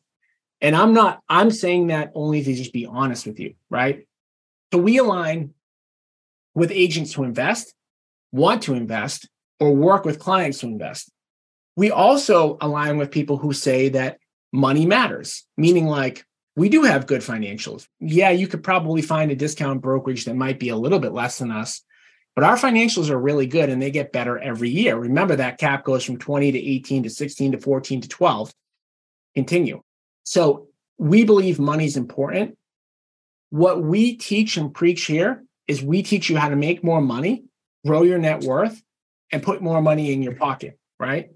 [0.61, 4.07] And I'm not, I'm saying that only to just be honest with you, right?
[4.73, 5.55] So we align
[6.55, 7.75] with agents who invest,
[8.33, 9.29] want to invest,
[9.61, 11.11] or work with clients to invest.
[11.77, 14.19] We also align with people who say that
[14.53, 16.25] money matters, meaning like
[16.57, 17.87] we do have good financials.
[18.01, 21.39] Yeah, you could probably find a discount brokerage that might be a little bit less
[21.39, 21.83] than us,
[22.35, 24.97] but our financials are really good and they get better every year.
[24.97, 28.53] Remember that cap goes from 20 to 18 to 16 to 14 to 12.
[29.35, 29.83] Continue.
[30.25, 30.69] So
[30.99, 32.59] we believe money is important.
[33.51, 37.45] What we teach and preach here is we teach you how to make more money,
[37.87, 38.83] grow your net worth,
[39.33, 41.31] and put more money in your pocket, right?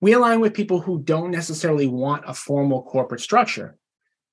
[0.00, 3.76] We align with people who don't necessarily want a formal corporate structure.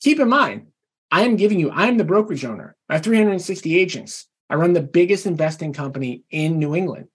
[0.02, 0.68] Keep in mind,
[1.12, 2.76] I am giving you, I am the brokerage owner.
[2.90, 4.28] I have 360 agents.
[4.50, 7.08] I run the biggest investing company in New England.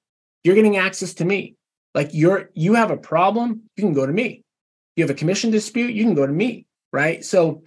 [0.44, 1.56] You're getting access to me.
[1.94, 4.44] Like you're you have a problem, you can go to me.
[4.96, 7.24] You have a commission dispute, you can go to me, right?
[7.24, 7.64] So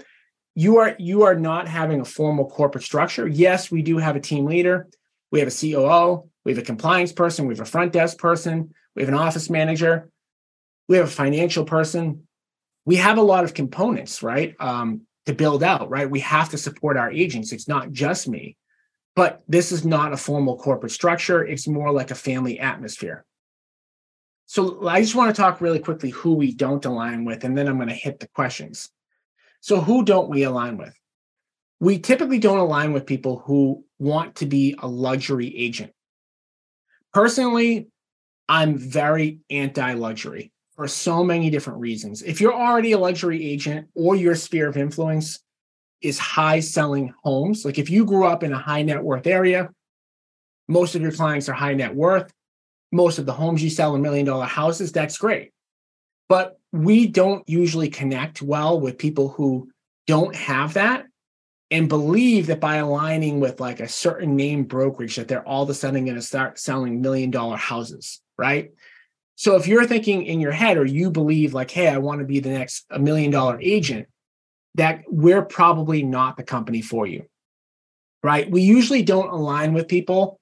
[0.56, 3.28] you are you are not having a formal corporate structure.
[3.28, 4.88] Yes, we do have a team leader.
[5.32, 8.74] We have a COO, we have a compliance person, we have a front desk person,
[8.96, 10.10] we have an office manager,
[10.88, 12.28] we have a financial person,
[12.86, 14.56] we have a lot of components, right?
[14.60, 16.10] Um, to build out, right?
[16.10, 17.52] We have to support our agents.
[17.52, 18.58] It's not just me,
[19.16, 21.44] but this is not a formal corporate structure.
[21.44, 23.26] It's more like a family atmosphere.
[24.46, 27.68] So I just want to talk really quickly who we don't align with, and then
[27.68, 28.90] I'm going to hit the questions.
[29.62, 30.94] So, who don't we align with?
[31.80, 35.92] We typically don't align with people who want to be a luxury agent.
[37.16, 37.88] Personally,
[38.50, 42.22] I'm very anti luxury for so many different reasons.
[42.22, 45.40] If you're already a luxury agent or your sphere of influence
[46.02, 49.70] is high selling homes, like if you grew up in a high net worth area,
[50.68, 52.30] most of your clients are high net worth,
[52.92, 55.54] most of the homes you sell are million dollar houses, that's great.
[56.28, 59.70] But we don't usually connect well with people who
[60.06, 61.06] don't have that
[61.76, 65.70] and believe that by aligning with like a certain name brokerage that they're all of
[65.70, 68.72] a sudden going to start selling million dollar houses, right?
[69.36, 72.26] So if you're thinking in your head or you believe like, hey, I want to
[72.26, 74.08] be the next a million dollar agent,
[74.76, 77.26] that we're probably not the company for you.
[78.24, 78.50] Right?
[78.50, 80.40] We usually don't align with people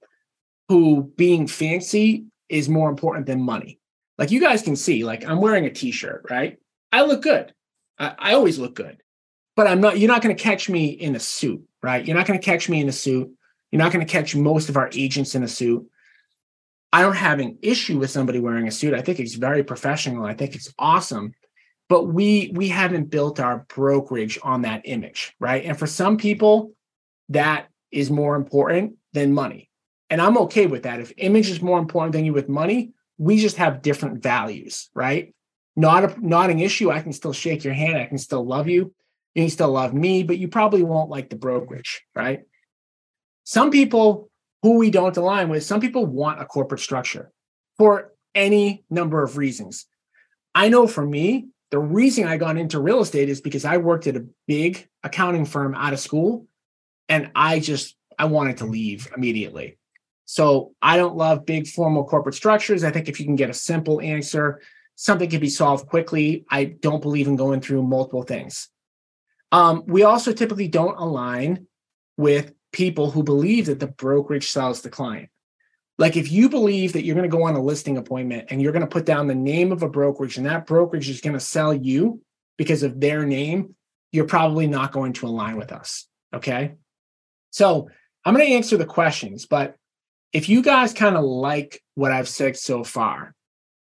[0.69, 3.79] who being fancy is more important than money.
[4.19, 6.59] Like you guys can see, like I'm wearing a t-shirt, right?
[6.91, 7.55] I look good.
[7.97, 9.02] I, I always look good.
[9.55, 12.05] But I'm not, you're not going to catch me in a suit, right?
[12.05, 13.29] You're not going to catch me in a suit.
[13.71, 15.87] You're not going to catch most of our agents in a suit.
[16.91, 18.93] I don't have an issue with somebody wearing a suit.
[18.93, 20.25] I think it's very professional.
[20.25, 21.33] I think it's awesome.
[21.89, 25.65] But we we haven't built our brokerage on that image, right?
[25.65, 26.71] And for some people,
[27.29, 29.69] that is more important than money.
[30.09, 30.99] And I'm okay with that.
[30.99, 35.33] If image is more important than you with money, we just have different values, right?
[35.75, 36.91] Not a not an issue.
[36.91, 37.97] I can still shake your hand.
[37.97, 38.93] I can still love you.
[39.35, 42.41] You still love me, but you probably won't like the brokerage, right?
[43.43, 44.29] Some people
[44.61, 47.31] who we don't align with, some people want a corporate structure
[47.77, 49.85] for any number of reasons.
[50.55, 54.05] I know for me, the reason I got into real estate is because I worked
[54.07, 56.45] at a big accounting firm out of school
[57.09, 59.79] and I just I wanted to leave immediately.
[60.25, 62.83] So I don't love big formal corporate structures.
[62.83, 64.61] I think if you can get a simple answer,
[64.95, 66.45] something can be solved quickly.
[66.49, 68.69] I don't believe in going through multiple things.
[69.53, 71.67] Um, we also typically don't align
[72.17, 75.29] with people who believe that the brokerage sells the client.
[75.99, 78.71] Like if you believe that you're going to go on a listing appointment and you're
[78.71, 81.39] going to put down the name of a brokerage and that brokerage is going to
[81.39, 82.19] sell you
[82.57, 83.75] because of their name,
[84.11, 86.07] you're probably not going to align with us.
[86.33, 86.73] Okay.
[87.51, 87.89] So
[88.25, 89.75] I'm going to answer the questions, but
[90.33, 93.35] if you guys kind of like what I've said so far,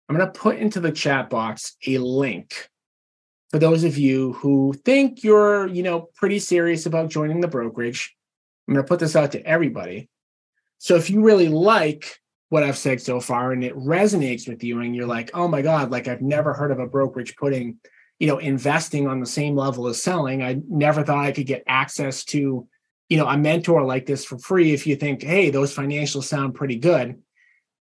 [0.07, 2.69] I'm going to put into the chat box a link
[3.49, 8.17] for those of you who think you're, you know, pretty serious about joining the brokerage
[8.67, 10.09] I'm going to put this out to everybody.
[10.77, 12.19] So if you really like
[12.49, 15.61] what I've said so far and it resonates with you and you're like, oh my
[15.61, 17.77] God, like I've never heard of a brokerage putting,
[18.19, 20.43] you know, investing on the same level as selling.
[20.43, 22.67] I never thought I could get access to,
[23.09, 24.73] you know, a mentor like this for free.
[24.73, 27.21] If you think, hey, those financials sound pretty good,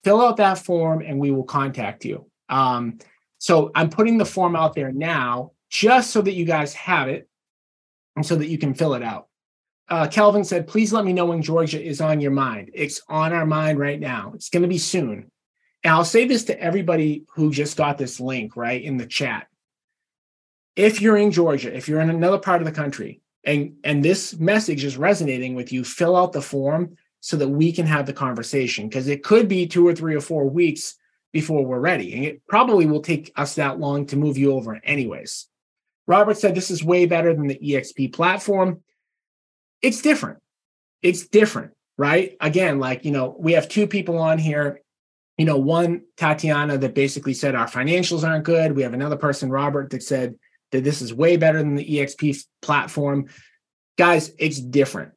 [0.03, 2.29] fill out that form and we will contact you.
[2.47, 2.99] Um,
[3.39, 7.27] so I'm putting the form out there now just so that you guys have it
[8.15, 9.29] and so that you can fill it out
[9.89, 12.69] uh, Kelvin said, please let me know when Georgia is on your mind.
[12.73, 14.31] It's on our mind right now.
[14.35, 15.31] It's going to be soon.
[15.83, 19.47] And I'll say this to everybody who just got this link right in the chat.
[20.75, 24.37] If you're in Georgia, if you're in another part of the country, and and this
[24.37, 28.13] message is resonating with you, fill out the form so that we can have the
[28.13, 30.95] conversation because it could be two or three or four weeks
[31.31, 34.79] before we're ready, and it probably will take us that long to move you over,
[34.83, 35.47] anyways.
[36.07, 38.81] Robert said this is way better than the EXP platform
[39.81, 40.39] it's different.
[41.01, 42.35] It's different, right?
[42.41, 44.81] Again, like, you know, we have two people on here.
[45.37, 48.75] You know, one, Tatiana, that basically said our financials aren't good.
[48.75, 50.35] We have another person, Robert, that said
[50.71, 53.27] that this is way better than the EXP platform.
[53.97, 55.13] Guys, it's different.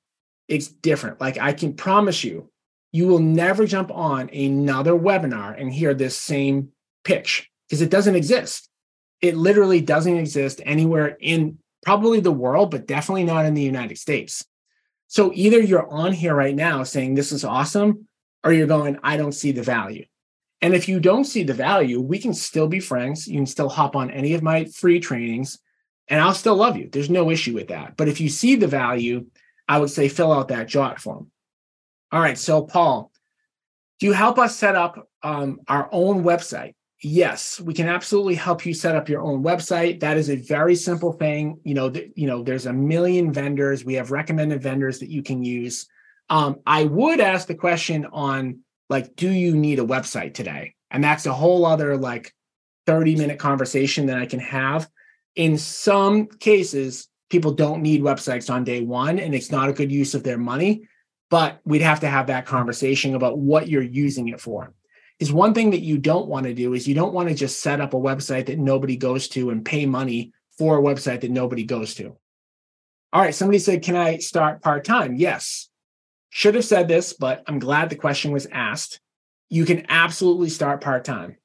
[0.46, 1.20] It's different.
[1.20, 2.51] Like, I can promise you,
[2.92, 6.68] you will never jump on another webinar and hear this same
[7.04, 8.68] pitch because it doesn't exist.
[9.20, 13.98] It literally doesn't exist anywhere in probably the world, but definitely not in the United
[13.98, 14.44] States.
[15.08, 18.06] So either you're on here right now saying this is awesome,
[18.44, 20.04] or you're going, I don't see the value.
[20.60, 23.26] And if you don't see the value, we can still be friends.
[23.26, 25.58] You can still hop on any of my free trainings
[26.08, 26.88] and I'll still love you.
[26.90, 27.96] There's no issue with that.
[27.96, 29.26] But if you see the value,
[29.68, 31.31] I would say fill out that jot form.
[32.12, 32.38] All right.
[32.38, 33.10] So, Paul,
[33.98, 36.74] do you help us set up um, our own website?
[37.02, 40.00] yes we can absolutely help you set up your own website.
[40.00, 41.58] That is a very simple thing.
[41.64, 43.84] You know th- you know there's a million vendors.
[43.84, 45.86] We have recommended vendors that you can use.
[46.30, 50.74] Um, i would ask the question on like do you need a website today?
[50.90, 52.32] And that's a whole other like
[52.86, 54.88] 30 minute conversation that i can have.
[55.34, 59.90] In some cases people don't need websites on day one and it's not a good
[59.90, 60.86] use of their money
[61.32, 64.74] but we'd have to have that conversation about what you're using it for
[65.18, 67.62] is one thing that you don't want to do is you don't want to just
[67.62, 71.30] set up a website that nobody goes to and pay money for a website that
[71.30, 72.14] nobody goes to.
[73.14, 75.14] All right, somebody said, Can I start part time?
[75.14, 75.70] Yes.
[76.28, 79.00] Should have said this, but I'm glad the question was asked.
[79.48, 81.38] You can absolutely start part time.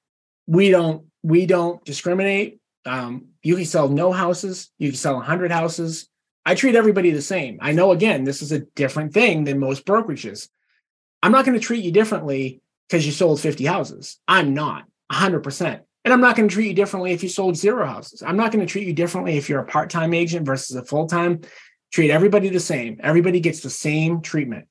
[0.47, 2.59] We don't we don't discriminate.
[2.85, 4.69] Um, you can sell no houses.
[4.79, 6.09] You can sell 100 houses.
[6.47, 7.57] I treat everybody the same.
[7.61, 10.47] I know again, this is a different thing than most brokerages.
[11.21, 14.17] I'm not going to treat you differently because you sold 50 houses.
[14.29, 15.81] I'm not 100%.
[16.05, 18.23] And I'm not going to treat you differently if you sold zero houses.
[18.25, 20.85] I'm not going to treat you differently if you're a part time agent versus a
[20.85, 21.41] full time.
[21.91, 23.01] Treat everybody the same.
[23.03, 24.69] Everybody gets the same treatment.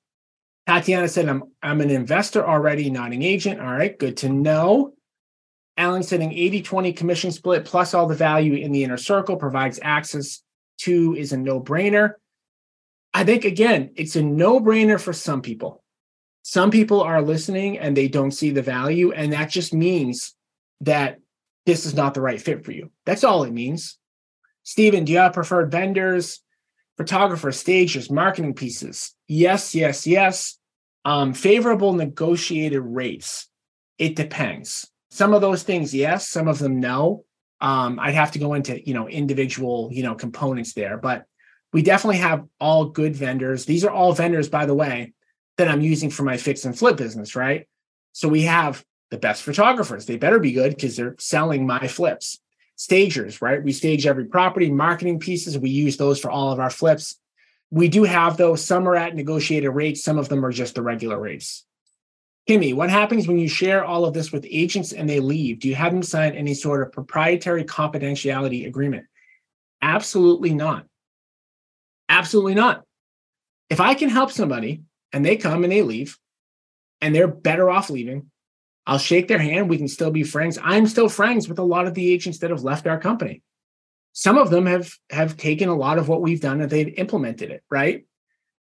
[0.66, 3.61] Tatiana said, I'm, I'm an investor already, not an agent.
[3.61, 4.95] All right, good to know.
[5.77, 9.37] Alan said an 80 20 commission split plus all the value in the inner circle
[9.37, 10.41] provides access
[10.79, 12.14] to is a no brainer.
[13.14, 15.83] I think, again, it's a no brainer for some people
[16.49, 20.37] some people are listening and they don't see the value and that just means
[20.81, 21.18] that
[21.64, 23.99] this is not the right fit for you that's all it means
[24.62, 26.41] stephen do you have preferred vendors
[26.97, 29.14] photographers, stagers, marketing pieces.
[29.29, 30.59] Yes, yes, yes.
[31.05, 33.49] Um, favorable negotiated rates.
[33.99, 34.91] It depends.
[35.11, 36.29] Some of those things, yes.
[36.29, 37.24] Some of them, no.
[37.61, 41.27] Um, I'd have to go into you know individual you know components there, but
[41.73, 43.67] we definitely have all good vendors.
[43.67, 45.13] These are all vendors, by the way,
[45.59, 47.69] that I'm using for my fix and flip business, right?
[48.13, 50.07] So we have the best photographers.
[50.07, 52.41] They better be good because they're selling my flips.
[52.77, 53.63] Stagers, right?
[53.63, 55.59] We stage every property, marketing pieces.
[55.59, 57.19] We use those for all of our flips.
[57.71, 60.03] We do have though, Some are at negotiated rates.
[60.03, 61.66] Some of them are just the regular rates.
[62.49, 65.59] Kimmy, what happens when you share all of this with agents and they leave?
[65.59, 69.07] Do you have them sign any sort of proprietary confidentiality agreement?
[69.82, 70.86] Absolutely not.
[72.09, 72.84] Absolutely not.
[73.68, 74.82] If I can help somebody
[75.12, 76.18] and they come and they leave
[77.01, 78.30] and they're better off leaving,
[78.86, 79.68] I'll shake their hand.
[79.68, 80.59] We can still be friends.
[80.62, 83.42] I'm still friends with a lot of the agents that have left our company.
[84.12, 87.51] Some of them have have taken a lot of what we've done and they've implemented
[87.51, 88.07] it, right?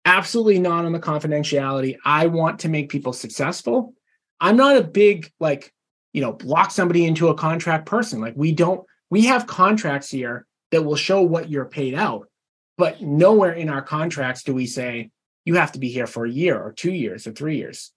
[0.04, 1.96] Absolutely not on the confidentiality.
[2.04, 3.94] I want to make people successful.
[4.40, 5.72] I'm not a big like,
[6.12, 8.20] you know, block somebody into a contract person.
[8.20, 12.28] Like we don't we have contracts here that will show what you're paid out,
[12.76, 15.10] but nowhere in our contracts do we say
[15.44, 17.92] you have to be here for a year or 2 years or 3 years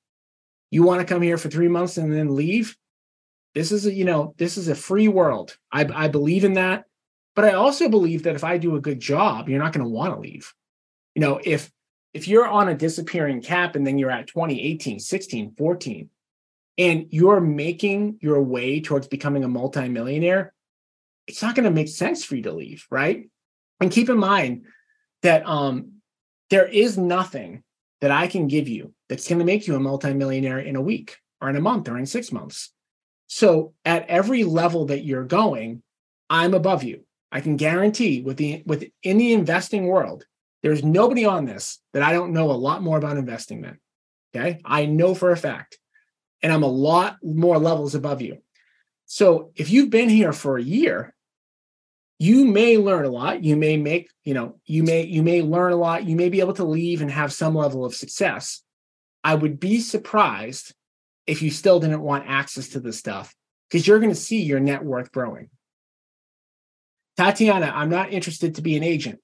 [0.71, 2.75] you want to come here for three months and then leave
[3.53, 6.85] this is a you know this is a free world i, I believe in that
[7.35, 9.91] but i also believe that if i do a good job you're not going to
[9.91, 10.51] want to leave
[11.13, 11.69] you know if
[12.13, 16.09] if you're on a disappearing cap and then you're at 20 18 16 14
[16.77, 20.53] and you're making your way towards becoming a multimillionaire
[21.27, 23.29] it's not going to make sense for you to leave right
[23.79, 24.65] and keep in mind
[25.21, 26.01] that um
[26.51, 27.63] there is nothing
[28.01, 31.17] that I can give you that's going to make you a multimillionaire in a week
[31.39, 32.71] or in a month or in six months.
[33.27, 35.81] So at every level that you're going,
[36.29, 37.05] I'm above you.
[37.31, 40.25] I can guarantee with the within the investing world,
[40.63, 43.79] there's nobody on this that I don't know a lot more about investing than.
[44.35, 44.59] Okay.
[44.63, 45.77] I know for a fact.
[46.41, 48.37] And I'm a lot more levels above you.
[49.05, 51.13] So if you've been here for a year
[52.21, 55.73] you may learn a lot you may make you know you may you may learn
[55.73, 58.61] a lot you may be able to leave and have some level of success
[59.23, 60.71] i would be surprised
[61.25, 63.33] if you still didn't want access to this stuff
[63.67, 65.49] because you're going to see your net worth growing
[67.17, 69.19] tatiana i'm not interested to be an agent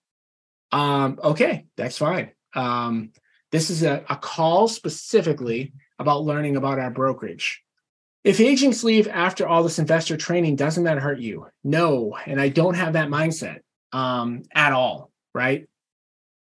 [0.72, 3.11] um okay that's fine um
[3.51, 7.63] this is a, a call specifically about learning about our brokerage
[8.28, 11.47] if agents leave after all this investor training, doesn't that hurt you?
[11.63, 12.18] No.
[12.26, 13.59] And I don't have that mindset
[13.93, 15.65] um, at all, right?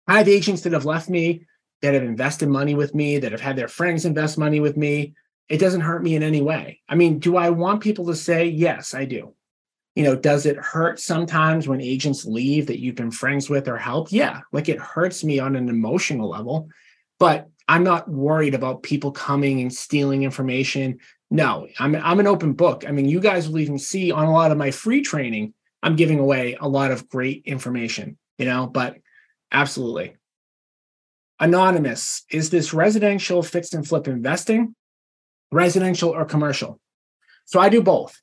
[0.08, 1.48] I have agents that have left me,
[1.82, 5.16] that have invested money with me, that have had their friends invest money with me.
[5.50, 6.82] It doesn't hurt me in any way.
[6.88, 9.34] I mean, do I want people to say, yes, I do?
[10.02, 13.78] You know, does it hurt sometimes when agents leave that you've been friends with or
[13.78, 14.12] helped?
[14.12, 16.70] Yeah, like it hurts me on an emotional level,
[17.20, 20.97] but I'm not worried about people coming and stealing information,
[21.30, 22.84] no, I'm I'm an open book.
[22.88, 25.95] I mean, you guys will even see on a lot of my free training, I'm
[25.95, 28.97] giving away a lot of great information, you know, but
[29.52, 30.16] absolutely.
[31.39, 34.76] Anonymous, is this residential fixed and flip investing,
[35.52, 36.80] residential or commercial?
[37.45, 38.20] So I do both.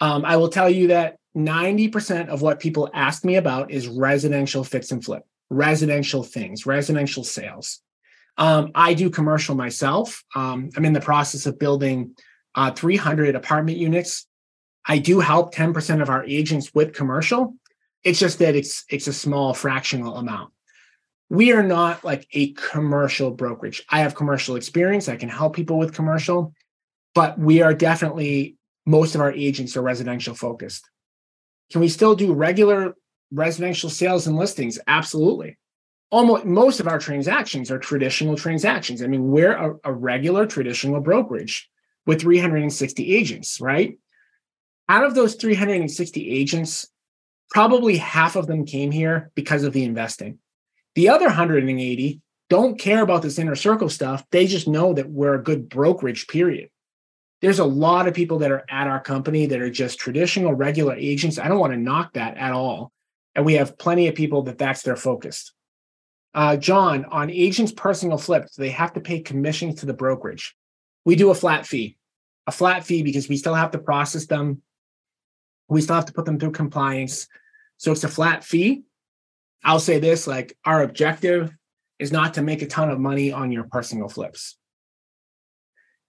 [0.00, 4.64] Um, I will tell you that 90% of what people ask me about is residential
[4.64, 7.80] fix and flip, residential things, residential sales.
[8.38, 10.22] Um, I do commercial myself.
[10.34, 12.16] Um, I'm in the process of building
[12.54, 14.26] uh, 300 apartment units.
[14.86, 17.54] I do help 10% of our agents with commercial.
[18.04, 20.52] It's just that it's it's a small fractional amount.
[21.28, 23.82] We are not like a commercial brokerage.
[23.90, 25.08] I have commercial experience.
[25.08, 26.54] I can help people with commercial,
[27.14, 28.56] but we are definitely
[28.86, 30.88] most of our agents are residential focused.
[31.70, 32.94] Can we still do regular
[33.32, 34.78] residential sales and listings?
[34.86, 35.58] Absolutely.
[36.10, 39.02] Almost most of our transactions are traditional transactions.
[39.02, 41.68] I mean, we're a, a regular traditional brokerage
[42.06, 43.98] with 360 agents, right?
[44.88, 46.86] Out of those 360 agents,
[47.50, 50.38] probably half of them came here because of the investing.
[50.94, 54.24] The other 180 don't care about this inner circle stuff.
[54.30, 56.70] They just know that we're a good brokerage, period.
[57.46, 60.96] There's a lot of people that are at our company that are just traditional, regular
[60.96, 61.38] agents.
[61.38, 62.90] I don't want to knock that at all.
[63.36, 65.52] And we have plenty of people that that's their focus.
[66.34, 70.56] Uh, John, on agents' personal flips, they have to pay commissions to the brokerage
[71.04, 71.96] we do a flat fee,
[72.48, 74.60] a flat fee because we still have to process them.
[75.68, 77.28] We still have to put them through compliance.
[77.76, 78.82] So it's a flat fee.
[79.64, 81.54] I'll say this like our objective
[82.00, 84.58] is not to make a ton of money on your personal flips.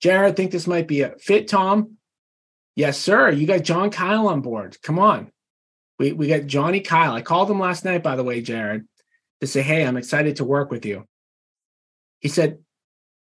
[0.01, 1.97] Jared, think this might be a fit, Tom?
[2.75, 3.31] Yes, sir.
[3.31, 4.77] You got John Kyle on board.
[4.83, 5.31] Come on.
[5.97, 7.13] We, we got Johnny Kyle.
[7.13, 8.87] I called him last night, by the way, Jared.
[9.41, 11.05] to say, Hey, I'm excited to work with you.
[12.19, 12.59] He said,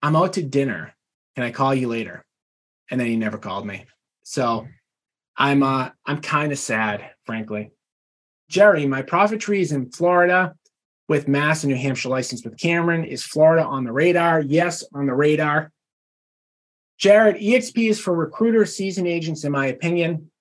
[0.01, 0.95] I'm out to dinner.
[1.36, 2.24] Can I call you later?
[2.89, 3.86] And then he never called me.
[4.24, 4.68] So
[5.38, 7.72] I'm uh I'm kind of sad, frankly.
[8.49, 10.55] Jerry, my profit tree is in Florida
[11.07, 13.03] with Mass and New Hampshire license with Cameron.
[13.03, 14.41] Is Florida on the radar?
[14.41, 15.72] Yes, on the radar.
[16.98, 20.32] Jared, EXP is for recruiters, season agents, in my opinion.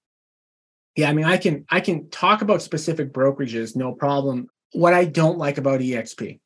[0.97, 4.49] Yeah, I mean, I can I can talk about specific brokerages, no problem.
[4.73, 6.39] What I don't like about EXP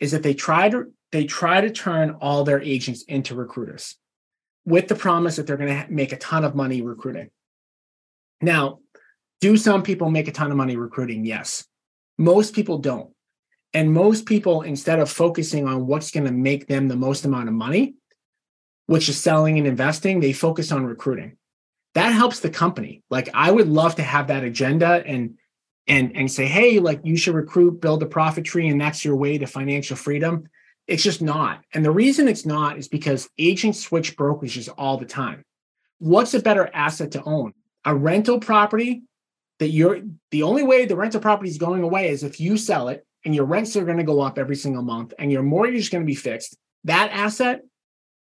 [0.00, 3.96] is that they try to they try to turn all their agents into recruiters
[4.64, 7.30] with the promise that they're going to make a ton of money recruiting.
[8.40, 8.80] Now,
[9.40, 11.24] do some people make a ton of money recruiting?
[11.24, 11.64] Yes.
[12.18, 13.10] Most people don't.
[13.72, 17.48] And most people, instead of focusing on what's going to make them the most amount
[17.48, 17.94] of money,
[18.88, 21.36] which is selling and investing, they focus on recruiting.
[21.94, 23.02] That helps the company.
[23.10, 25.34] Like I would love to have that agenda and
[25.86, 29.14] and and say, hey, like you should recruit, build a profit tree, and that's your
[29.14, 30.48] way to financial freedom.
[30.86, 31.62] It's just not.
[31.74, 35.44] And the reason it's not is because agents switch brokerages all the time.
[35.98, 37.52] What's a better asset to own?
[37.84, 39.02] A rental property
[39.58, 42.88] that you're the only way the rental property is going away is if you sell
[42.88, 45.80] it and your rents are going to go up every single month and your mortgage
[45.80, 46.56] is going to be fixed.
[46.84, 47.64] That asset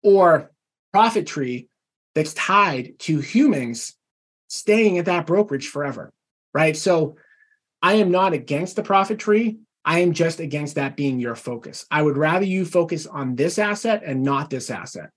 [0.02, 0.50] or
[0.94, 1.66] profit tree
[2.14, 3.96] that's tied to humans
[4.46, 6.12] staying at that brokerage forever,
[6.54, 6.76] right?
[6.76, 7.16] So
[7.82, 9.58] I am not against the profit tree.
[9.84, 11.84] I am just against that being your focus.
[11.90, 15.10] I would rather you focus on this asset and not this asset.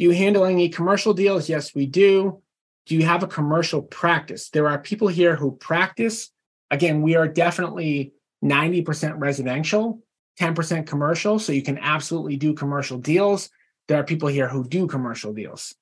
[0.00, 1.48] Do you handle any commercial deals?
[1.48, 2.42] Yes, we do.
[2.86, 4.50] Do you have a commercial practice?
[4.50, 6.32] There are people here who practice.
[6.72, 8.12] Again, we are definitely
[8.44, 10.02] 90% residential,
[10.40, 11.38] 10% commercial.
[11.38, 13.50] So you can absolutely do commercial deals
[13.88, 15.74] there are people here who do commercial deals.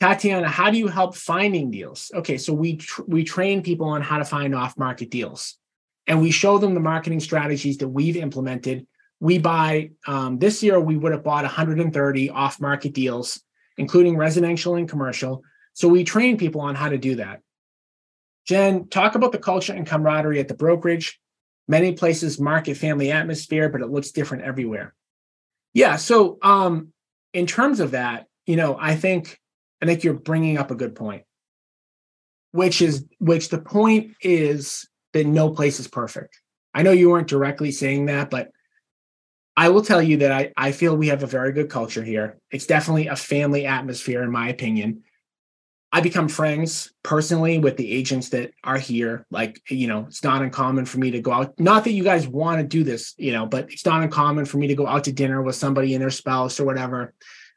[0.00, 2.10] Tatiana, how do you help finding deals?
[2.14, 5.56] Okay, so we tr- we train people on how to find off-market deals,
[6.06, 8.86] and we show them the marketing strategies that we've implemented.
[9.20, 13.40] We buy um, this year we would have bought 130 off-market deals,
[13.78, 15.42] including residential and commercial.
[15.72, 17.40] So we train people on how to do that.
[18.46, 21.18] Jen, talk about the culture and camaraderie at the brokerage.
[21.68, 24.94] Many places market family atmosphere, but it looks different everywhere.
[25.74, 25.96] Yeah.
[25.96, 26.92] So um,
[27.36, 29.38] in terms of that, you know, I think
[29.82, 31.24] I think you're bringing up a good point,
[32.52, 36.40] which is which the point is that no place is perfect.
[36.72, 38.52] I know you weren't directly saying that, but
[39.54, 42.38] I will tell you that I, I feel we have a very good culture here.
[42.50, 45.02] It's definitely a family atmosphere, in my opinion.
[45.92, 49.24] I become friends personally with the agents that are here.
[49.30, 51.58] Like, you know, it's not uncommon for me to go out.
[51.58, 54.58] Not that you guys want to do this, you know, but it's not uncommon for
[54.58, 57.14] me to go out to dinner with somebody and their spouse or whatever.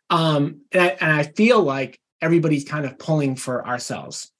[0.09, 4.31] Um, and I, and I feel like everybody's kind of pulling for ourselves.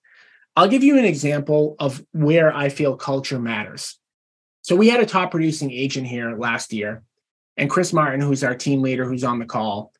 [0.56, 3.98] I'll give you an example of where I feel culture matters.
[4.62, 7.04] So we had a top producing agent here last year,
[7.58, 9.94] and Chris Martin, who's our team leader, who's on the call,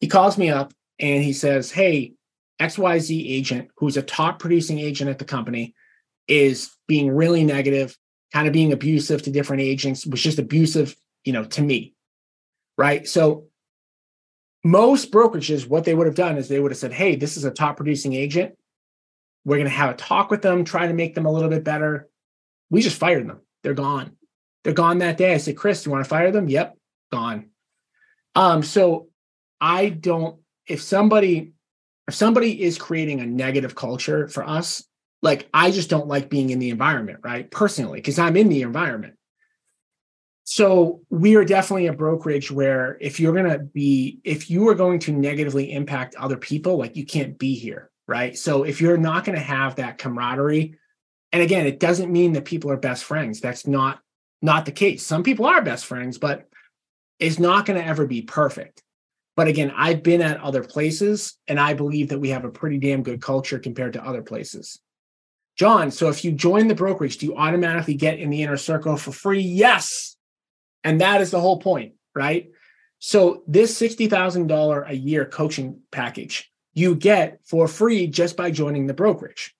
[0.00, 2.14] he calls me up and he says, Hey,
[2.60, 5.74] XYZ agent, who's a top producing agent at the company,
[6.28, 7.96] is being really negative,
[8.32, 11.94] kind of being abusive to different agents, was just abusive, you know, to me.
[12.78, 13.06] Right.
[13.06, 13.46] So
[14.64, 17.44] most brokerages, what they would have done is they would have said, Hey, this is
[17.44, 18.54] a top producing agent.
[19.44, 21.62] We're going to have a talk with them, try to make them a little bit
[21.62, 22.08] better.
[22.68, 23.40] We just fired them.
[23.62, 24.16] They're gone.
[24.64, 25.32] They're gone that day.
[25.32, 26.48] I said, Chris, you want to fire them?
[26.48, 26.76] Yep,
[27.12, 27.50] gone.
[28.34, 29.08] Um, so
[29.60, 31.52] I don't, if somebody
[32.08, 34.84] if somebody is creating a negative culture for us,
[35.22, 37.50] like I just don't like being in the environment, right?
[37.50, 39.14] Personally, because I'm in the environment.
[40.44, 44.76] So we are definitely a brokerage where if you're going to be, if you are
[44.76, 48.38] going to negatively impact other people, like you can't be here, right?
[48.38, 50.76] So if you're not going to have that camaraderie,
[51.32, 53.40] and again, it doesn't mean that people are best friends.
[53.40, 53.98] That's not
[54.42, 55.04] not the case.
[55.04, 56.46] Some people are best friends, but
[57.18, 58.82] it's not going to ever be perfect.
[59.36, 62.78] But again, I've been at other places and I believe that we have a pretty
[62.78, 64.80] damn good culture compared to other places.
[65.56, 68.96] John, so if you join the brokerage, do you automatically get in the inner circle
[68.96, 69.40] for free?
[69.40, 70.16] Yes.
[70.84, 72.50] And that is the whole point, right?
[72.98, 78.94] So this $60,000 a year coaching package you get for free just by joining the
[78.94, 79.54] brokerage.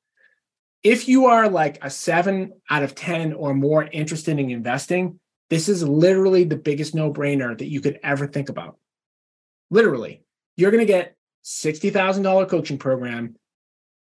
[0.83, 5.18] If you are like a seven out of 10 or more interested in investing,
[5.49, 8.77] this is literally the biggest no brainer that you could ever think about.
[9.70, 10.22] Literally,
[10.56, 13.36] you're going to get $60,000 coaching program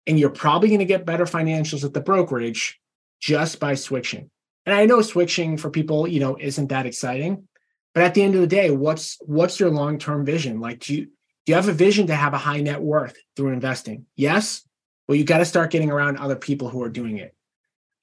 [0.07, 2.79] and you're probably going to get better financials at the brokerage
[3.19, 4.29] just by switching.
[4.65, 7.47] And I know switching for people, you know, isn't that exciting,
[7.93, 10.59] but at the end of the day, what's what's your long-term vision?
[10.59, 11.11] Like do you do
[11.51, 14.05] you have a vision to have a high net worth through investing?
[14.15, 14.63] Yes.
[15.07, 17.33] Well, you got to start getting around other people who are doing it.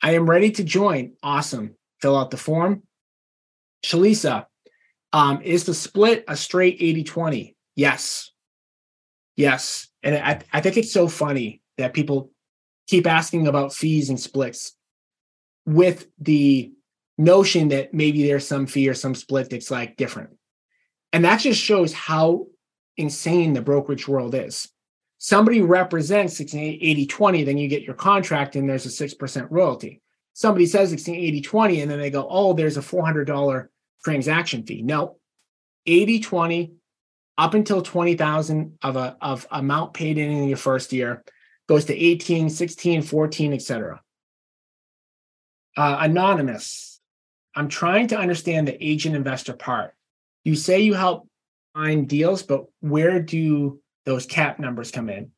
[0.03, 1.13] I am ready to join.
[1.23, 1.77] Awesome.
[2.01, 2.83] Fill out the form.
[3.85, 4.47] Shalisa,
[5.17, 7.57] um, is the split a straight 80 20?
[7.75, 8.33] Yes.
[9.35, 9.89] Yes.
[10.03, 12.33] And I, I think it's so funny that people
[12.87, 14.77] keep asking about fees and splits
[15.65, 16.71] with the
[17.17, 20.37] notion that maybe there's some fee or some split that's like different.
[21.15, 22.49] And that just shows how
[22.99, 24.71] insane the brokerage world is.
[25.17, 30.03] Somebody represents 80 20, then you get your contract and there's a 6% royalty.
[30.35, 33.69] Somebody says 80 20, and then they go, oh, there's a $400
[34.07, 34.83] transaction fee.
[34.83, 35.17] No,
[35.85, 36.73] 80 20
[37.37, 41.25] up until 20,000 of a of amount paid in in your first year
[41.69, 44.01] goes to 18, 16, 14, etc.
[45.77, 47.01] Uh, anonymous.
[47.57, 49.93] I'm trying to understand the agent investor part.
[50.45, 51.29] You say you help
[51.75, 55.33] find deals, but where do those cap numbers come in?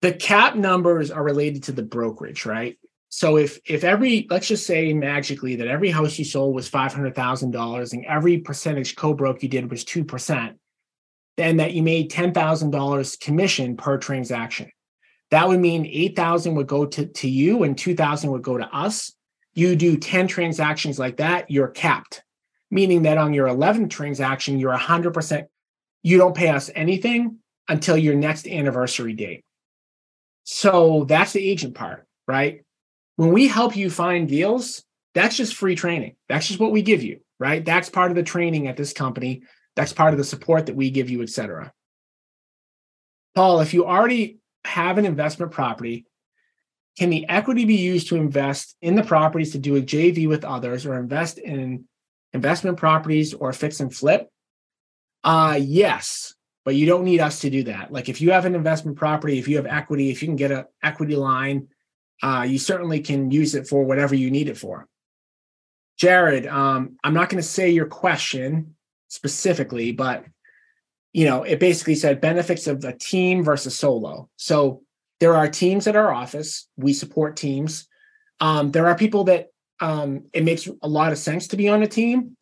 [0.00, 2.78] The cap numbers are related to the brokerage, right?
[3.08, 6.92] So if if every let's just say magically that every house you sold was five
[6.92, 10.58] hundred thousand dollars and every percentage co-broke you did was two percent,
[11.36, 14.70] then that you made ten thousand dollars commission per transaction.
[15.30, 18.58] That would mean eight thousand would go to, to you and two thousand would go
[18.58, 19.12] to us.
[19.56, 22.22] You do 10 transactions like that, you're capped.
[22.70, 25.46] Meaning that on your 11th transaction, you're 100%,
[26.02, 29.44] you don't pay us anything until your next anniversary date.
[30.44, 32.65] So that's the agent part, right?
[33.16, 36.16] When we help you find deals, that's just free training.
[36.28, 37.64] That's just what we give you, right?
[37.64, 39.42] That's part of the training at this company.
[39.74, 41.72] That's part of the support that we give you, et cetera.
[43.34, 46.06] Paul, if you already have an investment property,
[46.98, 50.44] can the equity be used to invest in the properties to do a JV with
[50.44, 51.84] others or invest in
[52.32, 54.30] investment properties or fix and flip?
[55.22, 57.92] Uh, yes, but you don't need us to do that.
[57.92, 60.50] Like if you have an investment property, if you have equity, if you can get
[60.50, 61.68] an equity line,
[62.22, 64.86] uh, you certainly can use it for whatever you need it for.
[65.98, 68.74] Jared, um, I'm not going to say your question
[69.08, 70.24] specifically, but
[71.12, 74.28] you know, it basically said benefits of a team versus solo.
[74.36, 74.82] So
[75.18, 76.68] there are teams at our office.
[76.76, 77.88] We support teams.
[78.40, 79.46] Um, there are people that
[79.80, 82.36] um, it makes a lot of sense to be on a team,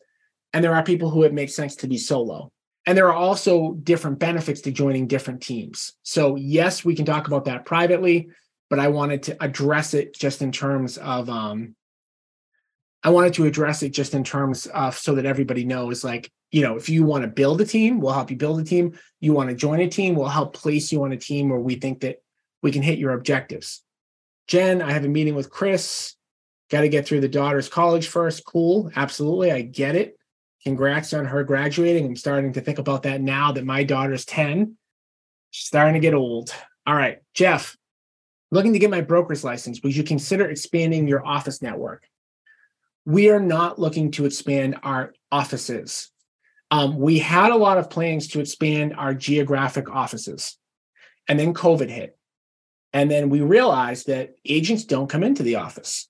[0.51, 2.51] and there are people who it makes sense to be solo.
[2.85, 5.93] And there are also different benefits to joining different teams.
[6.03, 8.29] So yes, we can talk about that privately
[8.69, 11.75] but I wanted to address it just in terms of um
[13.03, 16.63] I wanted to address it just in terms of so that everybody knows like, you
[16.63, 18.97] know, if you want to build a team, we'll help you build a team.
[19.19, 21.75] You want to join a team, we'll help place you on a team where we
[21.75, 22.23] think that
[22.63, 23.83] we can hit your objectives.
[24.47, 26.15] Jen, I have a meeting with Chris.
[26.71, 28.43] Got to get through the daughter's college first.
[28.43, 28.89] Cool.
[28.95, 29.51] Absolutely.
[29.51, 30.17] I get it.
[30.63, 32.07] Congrats on her graduating.
[32.07, 34.75] I'm starting to think about that now that my daughter's 10.
[35.51, 36.51] She's starting to get old.
[36.87, 37.77] All right, Jeff,
[38.51, 42.07] looking to get my broker's license, would you consider expanding your office network?
[43.05, 46.11] We are not looking to expand our offices.
[46.71, 50.57] Um, we had a lot of plans to expand our geographic offices,
[51.27, 52.17] and then COVID hit.
[52.93, 56.07] And then we realized that agents don't come into the office.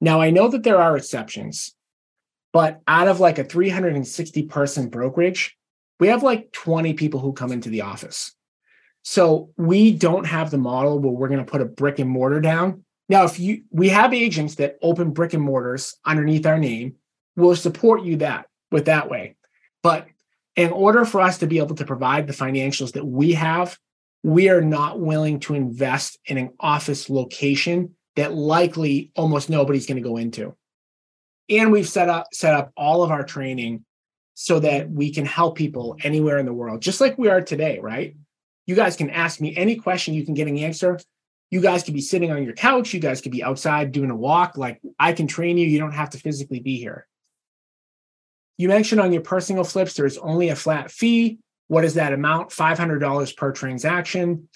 [0.00, 1.74] Now, I know that there are exceptions,
[2.52, 5.56] but out of like a 360 person brokerage,
[6.00, 8.34] we have like 20 people who come into the office.
[9.04, 12.40] So we don't have the model where we're going to put a brick and mortar
[12.40, 12.84] down.
[13.08, 16.94] Now, if you we have agents that open brick and mortars underneath our name,
[17.36, 19.36] we'll support you that with that way.
[19.82, 20.06] But
[20.56, 23.78] in order for us to be able to provide the financials that we have,
[24.22, 30.02] we are not willing to invest in an office location that likely almost nobody's going
[30.02, 30.56] to go into.
[31.50, 33.84] And we've set up set up all of our training
[34.32, 37.78] so that we can help people anywhere in the world, just like we are today,
[37.80, 38.16] right?
[38.66, 40.98] You guys can ask me any question, you can get an answer.
[41.50, 44.16] You guys could be sitting on your couch, you guys could be outside doing a
[44.16, 44.56] walk.
[44.56, 47.06] Like I can train you, you don't have to physically be here.
[48.56, 51.38] You mentioned on your personal flips, there's only a flat fee.
[51.68, 52.50] What is that amount?
[52.50, 54.48] $500 per transaction.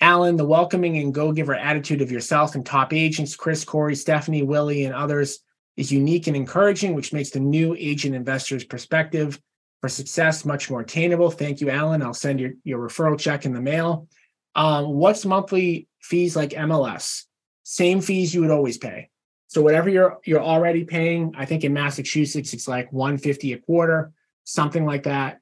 [0.00, 4.42] Alan, the welcoming and go giver attitude of yourself and top agents, Chris, Corey, Stephanie,
[4.42, 5.40] Willie, and others
[5.76, 9.40] is unique and encouraging, which makes the new agent investor's perspective
[9.84, 11.30] for success much more attainable.
[11.30, 12.00] Thank you, Alan.
[12.00, 14.08] I'll send your, your referral check in the mail.
[14.54, 17.24] Um, what's monthly fees like MLS?
[17.64, 19.10] Same fees you would always pay.
[19.48, 24.10] So whatever you're you're already paying, I think in Massachusetts it's like 150 a quarter,
[24.44, 25.40] something like that.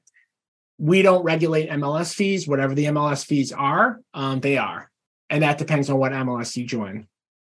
[0.77, 2.45] We don't regulate MLS fees.
[2.45, 4.91] Whatever the MLS fees are, um, they are,
[5.29, 7.07] and that depends on what MLS you join.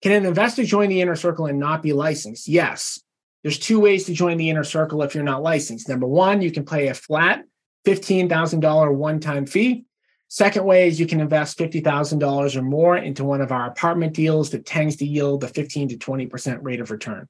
[0.02, 2.46] Can an investor join the inner circle and not be licensed?
[2.46, 3.00] Yes.
[3.44, 5.88] There's two ways to join the inner circle if you're not licensed.
[5.88, 7.44] Number one, you can pay a flat
[7.86, 9.84] $15,000 one time fee.
[10.28, 14.50] Second way is you can invest $50,000 or more into one of our apartment deals
[14.50, 17.28] that tends to yield a 15 to 20% rate of return.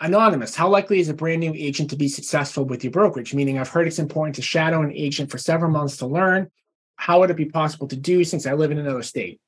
[0.00, 3.34] Anonymous, how likely is a brand new agent to be successful with your brokerage?
[3.34, 6.50] Meaning, I've heard it's important to shadow an agent for several months to learn.
[6.96, 9.40] How would it be possible to do since I live in another state?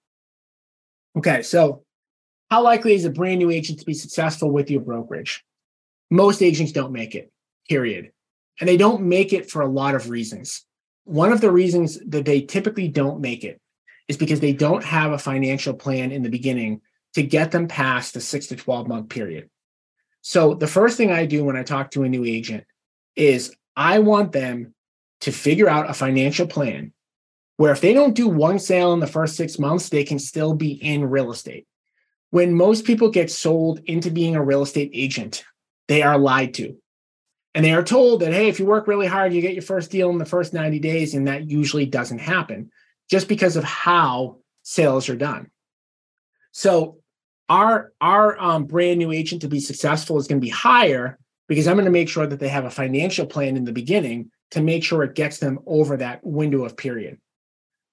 [1.17, 1.85] Okay, so
[2.51, 5.45] how likely is a brand new agent to be successful with your brokerage?
[6.11, 7.33] Most agents don't make it,
[7.69, 8.13] period.
[8.61, 10.65] And they don't make it for a lot of reasons.
[11.05, 13.61] One of the reasons that they typically don't make it
[14.09, 16.81] is because they don't have a financial plan in the beginning
[17.15, 19.49] to get them past the six to 12 month period.
[20.23, 22.65] So the first thing I do when I talk to a new agent
[23.15, 24.75] is I want them
[25.21, 26.93] to figure out a financial plan
[27.57, 30.55] where if they don't do one sale in the first six months, they can still
[30.55, 31.67] be in real estate.
[32.31, 35.45] When most people get sold into being a real estate agent,
[35.89, 36.77] they are lied to.
[37.55, 39.91] And they are told that, hey, if you work really hard, you get your first
[39.91, 41.15] deal in the first 90 days.
[41.15, 42.71] And that usually doesn't happen
[43.11, 45.51] just because of how sales are done.
[46.53, 46.99] So
[47.49, 51.19] our our um, brand new agent to be successful is going to be higher
[51.49, 54.31] because I'm going to make sure that they have a financial plan in the beginning
[54.51, 57.19] to make sure it gets them over that window of period.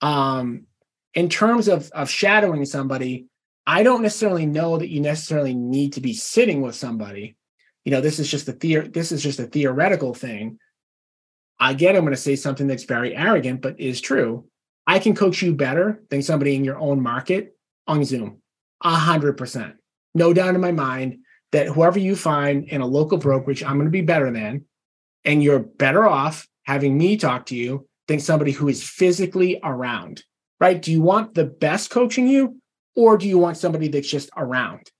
[0.02, 0.64] Um,
[1.14, 3.28] in terms of of shadowing somebody,
[3.66, 7.36] I don't necessarily know that you necessarily need to be sitting with somebody.
[7.86, 10.60] You know, this is just a theor- this is just a theoretical thing.
[11.60, 14.46] Again, I'm going to say something that's very arrogant, but is true.
[14.88, 17.56] I can coach you better than somebody in your own market
[17.88, 18.42] on Zoom
[18.84, 19.76] a hundred percent.
[20.14, 21.20] No doubt in my mind
[21.52, 24.66] that whoever you find in a local brokerage, I'm going to be better than,
[25.24, 30.24] and you're better off having me talk to you than somebody who is physically around,
[30.60, 30.82] right?
[30.82, 32.58] Do you want the best coaching you,
[32.96, 34.92] or do you want somebody that's just around?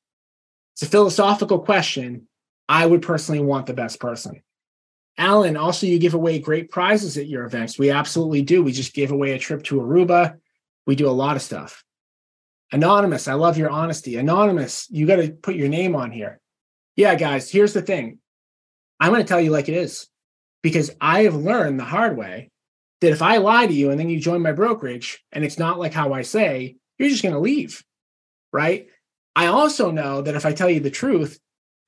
[0.74, 2.28] It's a philosophical question.
[2.74, 4.42] I would personally want the best person.
[5.16, 7.78] Alan, also, you give away great prizes at your events.
[7.78, 8.64] We absolutely do.
[8.64, 10.40] We just gave away a trip to Aruba.
[10.88, 11.84] We do a lot of stuff.
[12.72, 14.18] Anonymous, I love your honesty.
[14.18, 16.42] Anonymous, you got to put your name on here.
[16.96, 18.18] Yeah, guys, here's the thing.
[19.00, 20.08] I'm going to tell you like it is
[20.64, 22.50] because I have learned the hard way
[23.02, 25.78] that if I lie to you and then you join my brokerage and it's not
[25.78, 27.84] like how I say, you're just going to leave.
[28.52, 28.88] Right.
[29.36, 31.40] I also know that if I tell you the truth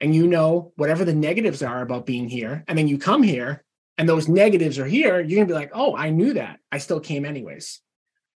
[0.01, 3.63] and you know whatever the negatives are about being here, and then you come here
[3.97, 6.59] and those negatives are here, you're going to be like, oh, I knew that.
[6.71, 7.81] I still came anyways.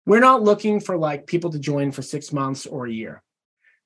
[0.04, 3.22] We're not looking for like people to join for six months or a year.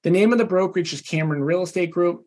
[0.02, 2.26] The name of the brokerage is Cameron Real Estate Group.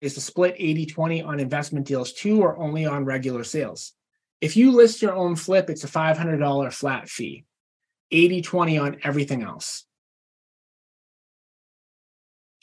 [0.00, 3.94] Is the split 80 20 on investment deals too, or only on regular sales?
[4.42, 7.44] If you list your own flip, it's a $500 flat fee,
[8.10, 9.85] 80 20 on everything else.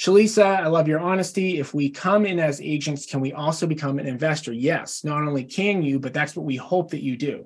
[0.04, 1.60] Shalisa, I love your honesty.
[1.60, 4.52] If we come in as agents, can we also become an investor?
[4.52, 7.46] Yes, not only can you, but that's what we hope that you do.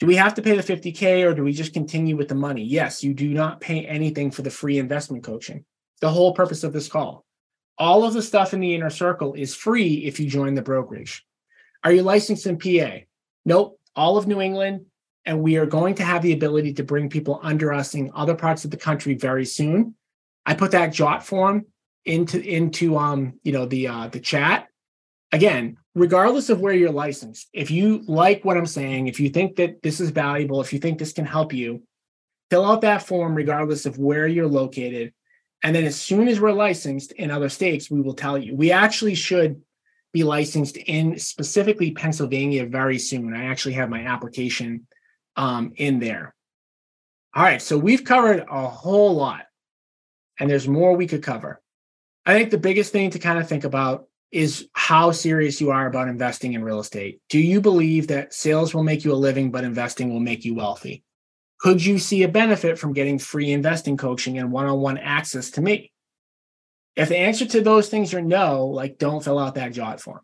[0.00, 2.64] Do we have to pay the 50K or do we just continue with the money?
[2.64, 5.64] Yes, you do not pay anything for the free investment coaching.
[6.00, 7.24] The whole purpose of this call.
[7.78, 11.24] All of the stuff in the inner circle is free if you join the brokerage.
[11.84, 13.04] Are you licensed in PA?
[13.44, 14.86] Nope, all of New England.
[15.24, 18.34] And we are going to have the ability to bring people under us in other
[18.34, 19.94] parts of the country very soon.
[20.44, 21.66] I put that jot form
[22.04, 24.66] into into um you know the uh the chat
[25.30, 29.56] again regardless of where you're licensed, if you like what I'm saying, if you think
[29.56, 31.82] that this is valuable, if you think this can help you,
[32.50, 35.12] fill out that form regardless of where you're located.
[35.62, 38.56] And then as soon as we're licensed in other states, we will tell you.
[38.56, 39.62] We actually should
[40.12, 43.34] be licensed in specifically Pennsylvania very soon.
[43.34, 44.86] I actually have my application
[45.36, 46.34] um, in there.
[47.34, 49.44] All right, so we've covered a whole lot,
[50.38, 51.60] and there's more we could cover.
[52.24, 55.86] I think the biggest thing to kind of think about is how serious you are
[55.86, 57.20] about investing in real estate.
[57.28, 60.54] Do you believe that sales will make you a living, but investing will make you
[60.54, 61.04] wealthy?
[61.60, 65.50] Could you see a benefit from getting free investing coaching and one on one access
[65.52, 65.92] to me?
[66.96, 70.20] If the answer to those things are no, like don't fill out that jot form.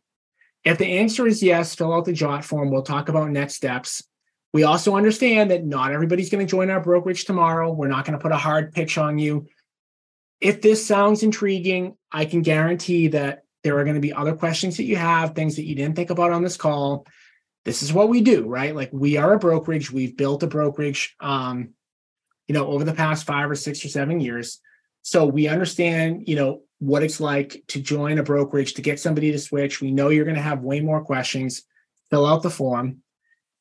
[0.64, 2.70] If the answer is yes, fill out the jot form.
[2.70, 4.02] We'll talk about next steps.
[4.52, 7.72] We also understand that not everybody's going to join our brokerage tomorrow.
[7.72, 9.46] We're not going to put a hard pitch on you.
[10.40, 14.76] If this sounds intriguing, I can guarantee that there are going to be other questions
[14.76, 17.06] that you have, things that you didn't think about on this call.
[17.64, 18.74] This is what we do, right?
[18.74, 19.90] Like we are a brokerage.
[19.90, 21.70] We've built a brokerage, um,
[22.46, 24.60] you know, over the past five or six or seven years.
[25.02, 29.32] So we understand, you know, what it's like to join a brokerage, to get somebody
[29.32, 29.80] to switch.
[29.80, 31.64] We know you're going to have way more questions.
[32.10, 33.02] Fill out the form.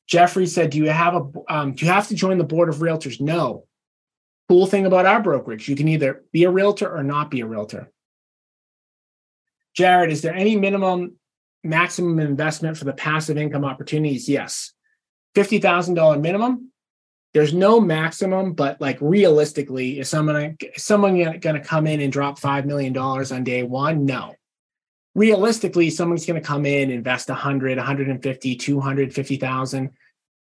[0.06, 1.22] Jeffrey said, "Do you have a?
[1.48, 3.66] Um, do you have to join the board of realtors?" No.
[4.48, 7.46] Cool thing about our brokerage, you can either be a realtor or not be a
[7.46, 7.90] realtor.
[9.74, 11.16] Jared, is there any minimum
[11.62, 14.28] maximum investment for the passive income opportunities?
[14.28, 14.72] Yes.
[15.36, 16.72] $50,000 minimum.
[17.34, 22.10] There's no maximum, but like realistically, is someone is someone going to come in and
[22.10, 24.06] drop $5 million on day one?
[24.06, 24.34] No.
[25.14, 29.90] realistically, someone's going to come in, invest 100, 150, 200, 50,000,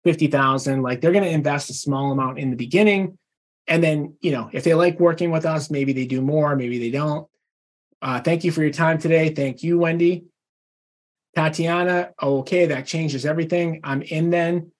[0.04, 0.82] 50,000.
[0.82, 3.18] Like they're going to invest a small amount in the beginning.
[3.70, 6.78] And then, you know, if they like working with us, maybe they do more, maybe
[6.78, 7.28] they don't.
[8.02, 9.32] Uh, thank you for your time today.
[9.32, 10.24] Thank you, Wendy.
[11.36, 13.80] Tatiana, okay, that changes everything.
[13.84, 14.72] I'm in then.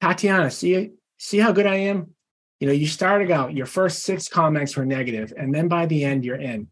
[0.00, 2.14] Tatiana, see see how good I am?
[2.60, 6.04] You know, you started out, your first six comments were negative, and then by the
[6.04, 6.68] end, you're in.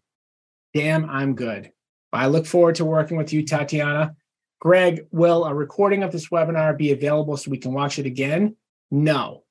[0.75, 1.73] Damn, I'm good.
[2.13, 4.15] I look forward to working with you, Tatiana.
[4.61, 8.55] Greg, will a recording of this webinar be available so we can watch it again?
[8.93, 9.42] No,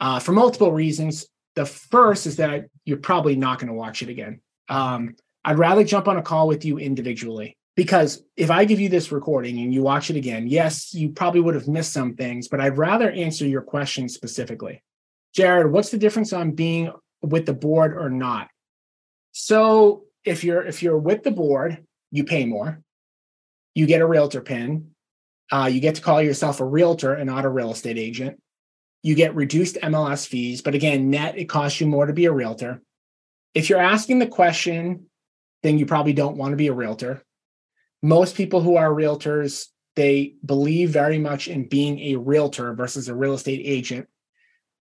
[0.00, 1.26] uh, for multiple reasons.
[1.54, 4.40] The first is that you're probably not going to watch it again.
[4.68, 8.88] Um, I'd rather jump on a call with you individually because if I give you
[8.88, 12.48] this recording and you watch it again, yes, you probably would have missed some things,
[12.48, 14.82] but I'd rather answer your question specifically.
[15.34, 16.90] Jared, what's the difference on being
[17.22, 18.48] with the board or not?
[19.32, 22.82] So if you're if you're with the board, you pay more.
[23.74, 24.92] You get a realtor pin.
[25.52, 28.40] Uh, you get to call yourself a realtor and not a real estate agent.
[29.06, 32.32] You get reduced MLS fees, but again, net it costs you more to be a
[32.32, 32.82] realtor.
[33.54, 35.06] If you're asking the question
[35.62, 37.24] then you probably don't want to be a realtor.
[38.02, 43.14] Most people who are realtors, they believe very much in being a realtor versus a
[43.14, 44.06] real estate agent.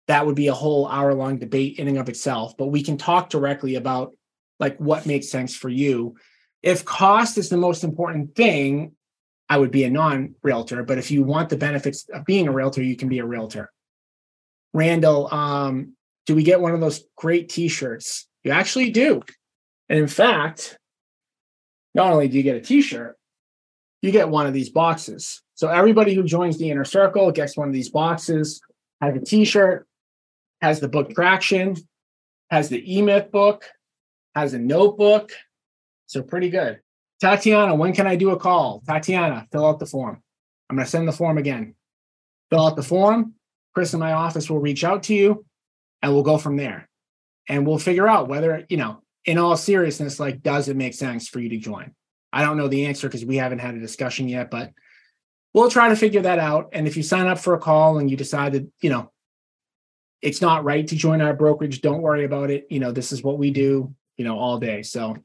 [0.07, 2.97] That would be a whole hour long debate in and of itself, but we can
[2.97, 4.15] talk directly about
[4.59, 6.17] like what makes sense for you.
[6.63, 8.93] If cost is the most important thing,
[9.49, 12.53] I would be a non realtor, but if you want the benefits of being a
[12.53, 13.71] realtor, you can be a realtor.
[14.73, 15.95] Randall, um,
[16.27, 18.27] do we get one of those great t shirts?
[18.45, 19.23] You actually do.
[19.89, 20.79] And in fact,
[21.95, 23.19] not only do you get a t-shirt,
[24.03, 25.43] you get one of these boxes.
[25.55, 28.61] So everybody who joins the inner circle gets one of these boxes,
[29.01, 29.87] has a t-shirt,
[30.63, 31.77] has the book traction,
[32.51, 33.67] has the e-myth book,
[34.35, 35.33] has a notebook.
[36.07, 36.81] So pretty good.
[37.21, 38.83] Tatiana, when can I do a call?
[38.87, 40.23] Tatiana, fill out the form.
[40.69, 41.75] I'm going to send the form again.
[42.49, 43.35] Fill out the form.
[43.75, 45.45] Chris in my office will reach out to you
[46.03, 46.89] and we'll go from there.
[47.49, 51.29] And we'll figure out whether, you know, in all seriousness, like, does it make sense
[51.29, 51.93] for you to join?
[52.33, 54.73] I don't know the answer because we haven't had a discussion yet, but
[55.53, 56.71] we'll try to figure that out.
[56.73, 59.11] And if you sign up for a call and you decide that, you know,
[60.23, 62.67] it's not right to join our brokerage, don't worry about it.
[62.71, 64.83] You know, this is what we do, you know, all day.
[64.83, 65.17] So,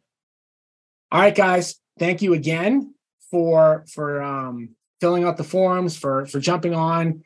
[1.11, 2.93] all right, guys, thank you again
[3.29, 4.69] for for um
[5.01, 7.23] filling out the forms for for jumping on.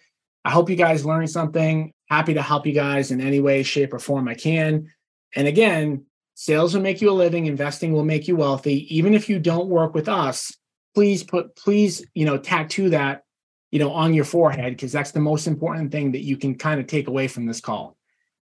[0.49, 1.93] I hope you guys learned something.
[2.09, 4.87] Happy to help you guys in any way, shape, or form I can.
[5.35, 8.97] And again, Sales will make you a living, investing will make you wealthy.
[8.97, 10.51] Even if you don't work with us,
[10.95, 13.25] please put please, you know, tattoo that,
[13.69, 16.79] you know, on your forehead because that's the most important thing that you can kind
[16.79, 17.95] of take away from this call.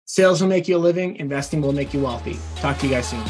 [0.04, 2.38] Sales will make you a living, investing will make you wealthy.
[2.60, 3.24] Talk to you guys soon.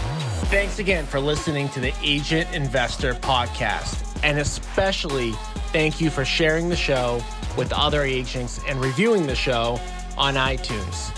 [0.51, 4.03] Thanks again for listening to the Agent Investor podcast.
[4.22, 5.33] And especially
[5.72, 7.22] thank you for sharing the show
[7.57, 9.80] with other agents and reviewing the show
[10.16, 11.12] on iTunes.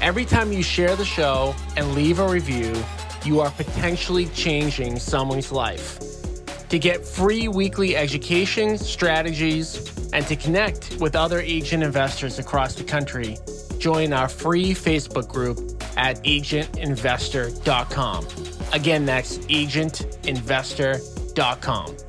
[0.00, 2.72] Every time you share the show and leave a review,
[3.24, 5.98] you are potentially changing someone's life.
[6.68, 12.84] To get free weekly education, strategies, and to connect with other agent investors across the
[12.84, 13.38] country,
[13.78, 15.58] join our free Facebook group
[15.96, 18.26] at agentinvestor.com.
[18.72, 22.07] Again, that's agentinvestor.com.